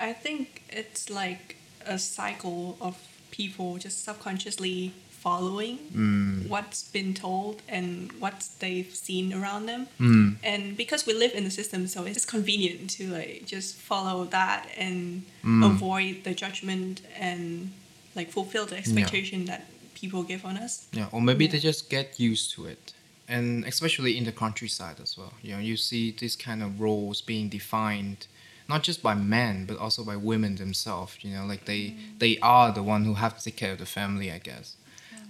I 0.08 0.12
think 0.24 0.44
it's 0.80 1.08
like 1.08 1.56
a 1.86 1.98
cycle 1.98 2.76
of 2.80 2.96
people 3.30 3.78
just 3.78 4.04
subconsciously 4.04 4.92
following 5.10 5.78
mm. 5.94 6.46
what's 6.48 6.82
been 6.88 7.14
told 7.14 7.62
and 7.66 8.12
what 8.20 8.46
they've 8.58 8.94
seen 8.94 9.32
around 9.32 9.64
them. 9.66 9.86
Mm. 9.98 10.36
And 10.44 10.76
because 10.76 11.06
we 11.06 11.14
live 11.14 11.32
in 11.32 11.44
the 11.44 11.50
system, 11.50 11.86
so 11.86 12.04
it's 12.04 12.26
convenient 12.26 12.90
to 12.90 13.08
like 13.08 13.46
just 13.46 13.74
follow 13.76 14.24
that 14.26 14.68
and 14.76 15.22
Mm. 15.42 15.64
avoid 15.72 16.24
the 16.24 16.34
judgment 16.34 17.02
and 17.18 17.70
like 18.14 18.30
fulfill 18.30 18.66
the 18.66 18.76
expectation 18.76 19.44
that 19.46 19.62
people 19.94 20.22
give 20.22 20.44
on 20.44 20.56
us. 20.56 20.86
Yeah, 20.92 21.08
or 21.12 21.20
maybe 21.20 21.44
Yeah. 21.44 21.52
they 21.52 21.58
just 21.60 21.90
get 21.90 22.20
used 22.20 22.52
to 22.54 22.66
it. 22.66 22.92
And 23.26 23.64
especially 23.64 24.18
in 24.18 24.24
the 24.24 24.32
countryside 24.32 24.98
as 25.00 25.16
well. 25.18 25.32
You 25.42 25.52
know, 25.54 25.62
you 25.70 25.76
see 25.76 26.10
these 26.22 26.36
kind 26.36 26.62
of 26.62 26.80
roles 26.80 27.22
being 27.22 27.48
defined 27.48 28.26
not 28.68 28.82
just 28.82 29.02
by 29.02 29.14
men 29.14 29.66
but 29.66 29.76
also 29.78 30.04
by 30.04 30.16
women 30.16 30.56
themselves. 30.56 31.16
You 31.22 31.36
know, 31.36 31.44
like 31.46 31.64
they 31.66 31.94
they 32.18 32.38
are 32.40 32.72
the 32.72 32.82
one 32.82 33.04
who 33.04 33.14
have 33.14 33.36
to 33.38 33.44
take 33.44 33.56
care 33.56 33.72
of 33.72 33.78
the 33.78 33.86
family, 33.86 34.30
I 34.30 34.38
guess. 34.38 34.76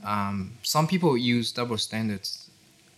Um, 0.04 0.52
some 0.62 0.86
people 0.86 1.16
use 1.16 1.50
double 1.52 1.78
standards, 1.78 2.50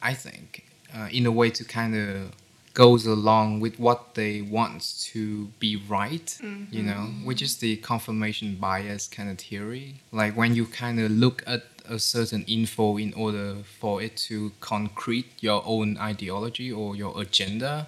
I 0.02 0.14
think, 0.14 0.64
uh, 0.94 1.08
in 1.12 1.24
a 1.26 1.30
way 1.30 1.50
to 1.50 1.64
kind 1.64 1.94
of 1.96 2.32
goes 2.74 3.06
along 3.06 3.60
with 3.60 3.78
what 3.78 4.14
they 4.16 4.42
want 4.42 4.98
to 5.00 5.46
be 5.60 5.76
right, 5.76 6.36
you 6.70 6.82
know, 6.82 7.04
which 7.24 7.40
is 7.40 7.56
the 7.58 7.76
confirmation 7.76 8.56
bias 8.56 9.08
kind 9.08 9.30
of 9.30 9.38
theory. 9.38 9.94
Like 10.12 10.36
when 10.36 10.54
you 10.54 10.66
kind 10.66 11.00
of 11.00 11.10
look 11.10 11.42
at 11.46 11.62
a 11.88 11.98
certain 11.98 12.44
info 12.46 12.96
in 12.96 13.14
order 13.14 13.56
for 13.78 14.02
it 14.02 14.16
to 14.16 14.52
concrete 14.60 15.26
your 15.40 15.62
own 15.64 15.96
ideology 15.98 16.70
or 16.72 16.96
your 16.96 17.18
agenda. 17.20 17.86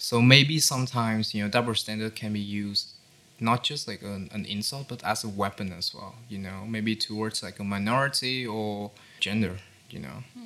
So 0.00 0.22
maybe 0.22 0.58
sometimes, 0.58 1.34
you 1.34 1.42
know, 1.42 1.50
double 1.50 1.74
standard 1.74 2.16
can 2.16 2.32
be 2.32 2.40
used 2.40 2.92
not 3.38 3.62
just 3.62 3.88
like 3.88 4.02
an, 4.02 4.28
an 4.32 4.44
insult, 4.44 4.88
but 4.88 5.02
as 5.04 5.24
a 5.24 5.28
weapon 5.28 5.72
as 5.72 5.94
well, 5.94 6.14
you 6.28 6.38
know, 6.38 6.64
maybe 6.66 6.94
towards 6.94 7.42
like 7.42 7.58
a 7.58 7.64
minority 7.64 8.46
or 8.46 8.90
gender, 9.18 9.56
you 9.90 9.98
know. 9.98 10.22
Hmm. 10.34 10.40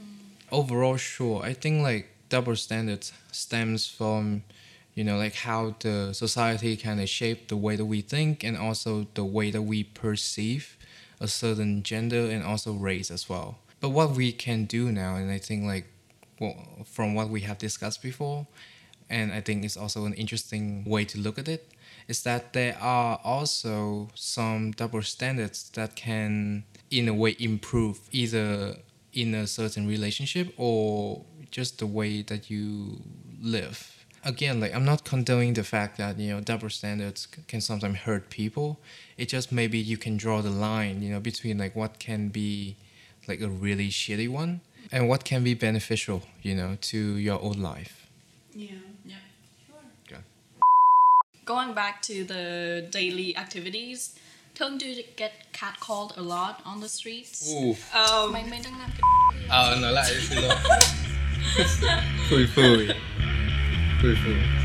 Overall, 0.52 0.96
sure. 0.96 1.42
I 1.42 1.52
think 1.52 1.82
like 1.82 2.10
double 2.28 2.56
standards 2.56 3.12
stems 3.32 3.86
from, 3.86 4.42
you 4.94 5.04
know, 5.04 5.16
like 5.18 5.34
how 5.34 5.74
the 5.80 6.12
society 6.12 6.76
kind 6.76 7.00
of 7.00 7.08
shape 7.08 7.48
the 7.48 7.56
way 7.56 7.76
that 7.76 7.84
we 7.84 8.00
think 8.00 8.44
and 8.44 8.56
also 8.56 9.06
the 9.14 9.24
way 9.24 9.50
that 9.50 9.62
we 9.62 9.84
perceive 9.84 10.76
a 11.20 11.28
certain 11.28 11.82
gender 11.82 12.30
and 12.30 12.44
also 12.44 12.72
race 12.72 13.10
as 13.10 13.28
well. 13.28 13.58
But 13.80 13.90
what 13.90 14.12
we 14.12 14.32
can 14.32 14.64
do 14.64 14.90
now, 14.90 15.16
and 15.16 15.30
I 15.30 15.38
think 15.38 15.64
like 15.64 15.86
well, 16.40 16.56
from 16.84 17.14
what 17.14 17.28
we 17.28 17.42
have 17.42 17.58
discussed 17.58 18.02
before, 18.02 18.46
and 19.14 19.32
I 19.32 19.40
think 19.40 19.64
it's 19.64 19.76
also 19.76 20.06
an 20.06 20.14
interesting 20.14 20.82
way 20.84 21.04
to 21.04 21.18
look 21.18 21.38
at 21.38 21.48
it, 21.48 21.70
is 22.08 22.24
that 22.24 22.52
there 22.52 22.76
are 22.80 23.20
also 23.22 24.08
some 24.14 24.72
double 24.72 25.02
standards 25.02 25.70
that 25.74 25.94
can, 25.94 26.64
in 26.90 27.06
a 27.08 27.14
way, 27.14 27.36
improve 27.38 28.00
either 28.10 28.76
in 29.12 29.32
a 29.34 29.46
certain 29.46 29.86
relationship 29.86 30.52
or 30.56 31.24
just 31.52 31.78
the 31.78 31.86
way 31.86 32.22
that 32.22 32.50
you 32.50 33.00
live. 33.40 34.04
Again, 34.24 34.58
like 34.58 34.74
I'm 34.74 34.84
not 34.84 35.04
condoning 35.04 35.54
the 35.54 35.62
fact 35.62 35.96
that 35.98 36.18
you 36.18 36.30
know 36.32 36.40
double 36.40 36.70
standards 36.70 37.28
can 37.46 37.60
sometimes 37.60 37.98
hurt 37.98 38.30
people. 38.30 38.80
It 39.16 39.28
just 39.28 39.52
maybe 39.52 39.78
you 39.78 39.96
can 39.96 40.16
draw 40.16 40.40
the 40.42 40.50
line, 40.50 41.02
you 41.02 41.10
know, 41.12 41.20
between 41.20 41.58
like 41.58 41.76
what 41.76 42.00
can 42.00 42.30
be 42.30 42.76
like 43.28 43.40
a 43.40 43.48
really 43.48 43.90
shitty 43.90 44.28
one 44.28 44.62
and 44.90 45.08
what 45.08 45.24
can 45.24 45.44
be 45.44 45.54
beneficial, 45.54 46.22
you 46.42 46.54
know, 46.56 46.76
to 46.90 46.98
your 47.16 47.40
own 47.40 47.60
life. 47.62 48.03
Yeah. 48.54 48.68
Yeah. 49.04 49.16
Sure. 49.66 49.80
Okay. 50.06 50.22
Going 51.44 51.74
back 51.74 52.02
to 52.02 52.24
the 52.24 52.86
daily 52.90 53.36
activities, 53.36 54.10
Thương, 54.54 54.78
do 54.78 54.86
you 54.86 55.02
get 55.16 55.32
catcalled 55.52 56.16
a 56.16 56.20
lot 56.22 56.62
on 56.64 56.80
the 56.80 56.88
streets? 56.88 57.52
Um, 57.92 58.32
Mày 58.32 58.44
mày 58.50 58.60
đang 58.64 58.78
làm 58.78 58.90
Ờ, 59.48 59.76
nói 59.82 59.92
lại 59.92 60.10
xin 60.28 60.38
lỗi. 60.38 60.56
Phủi 62.30 62.46
phủi. 62.54 62.88
Phủi 64.02 64.14
phủi. 64.24 64.34
Xin 64.34 64.34
lỗi. 64.34 64.63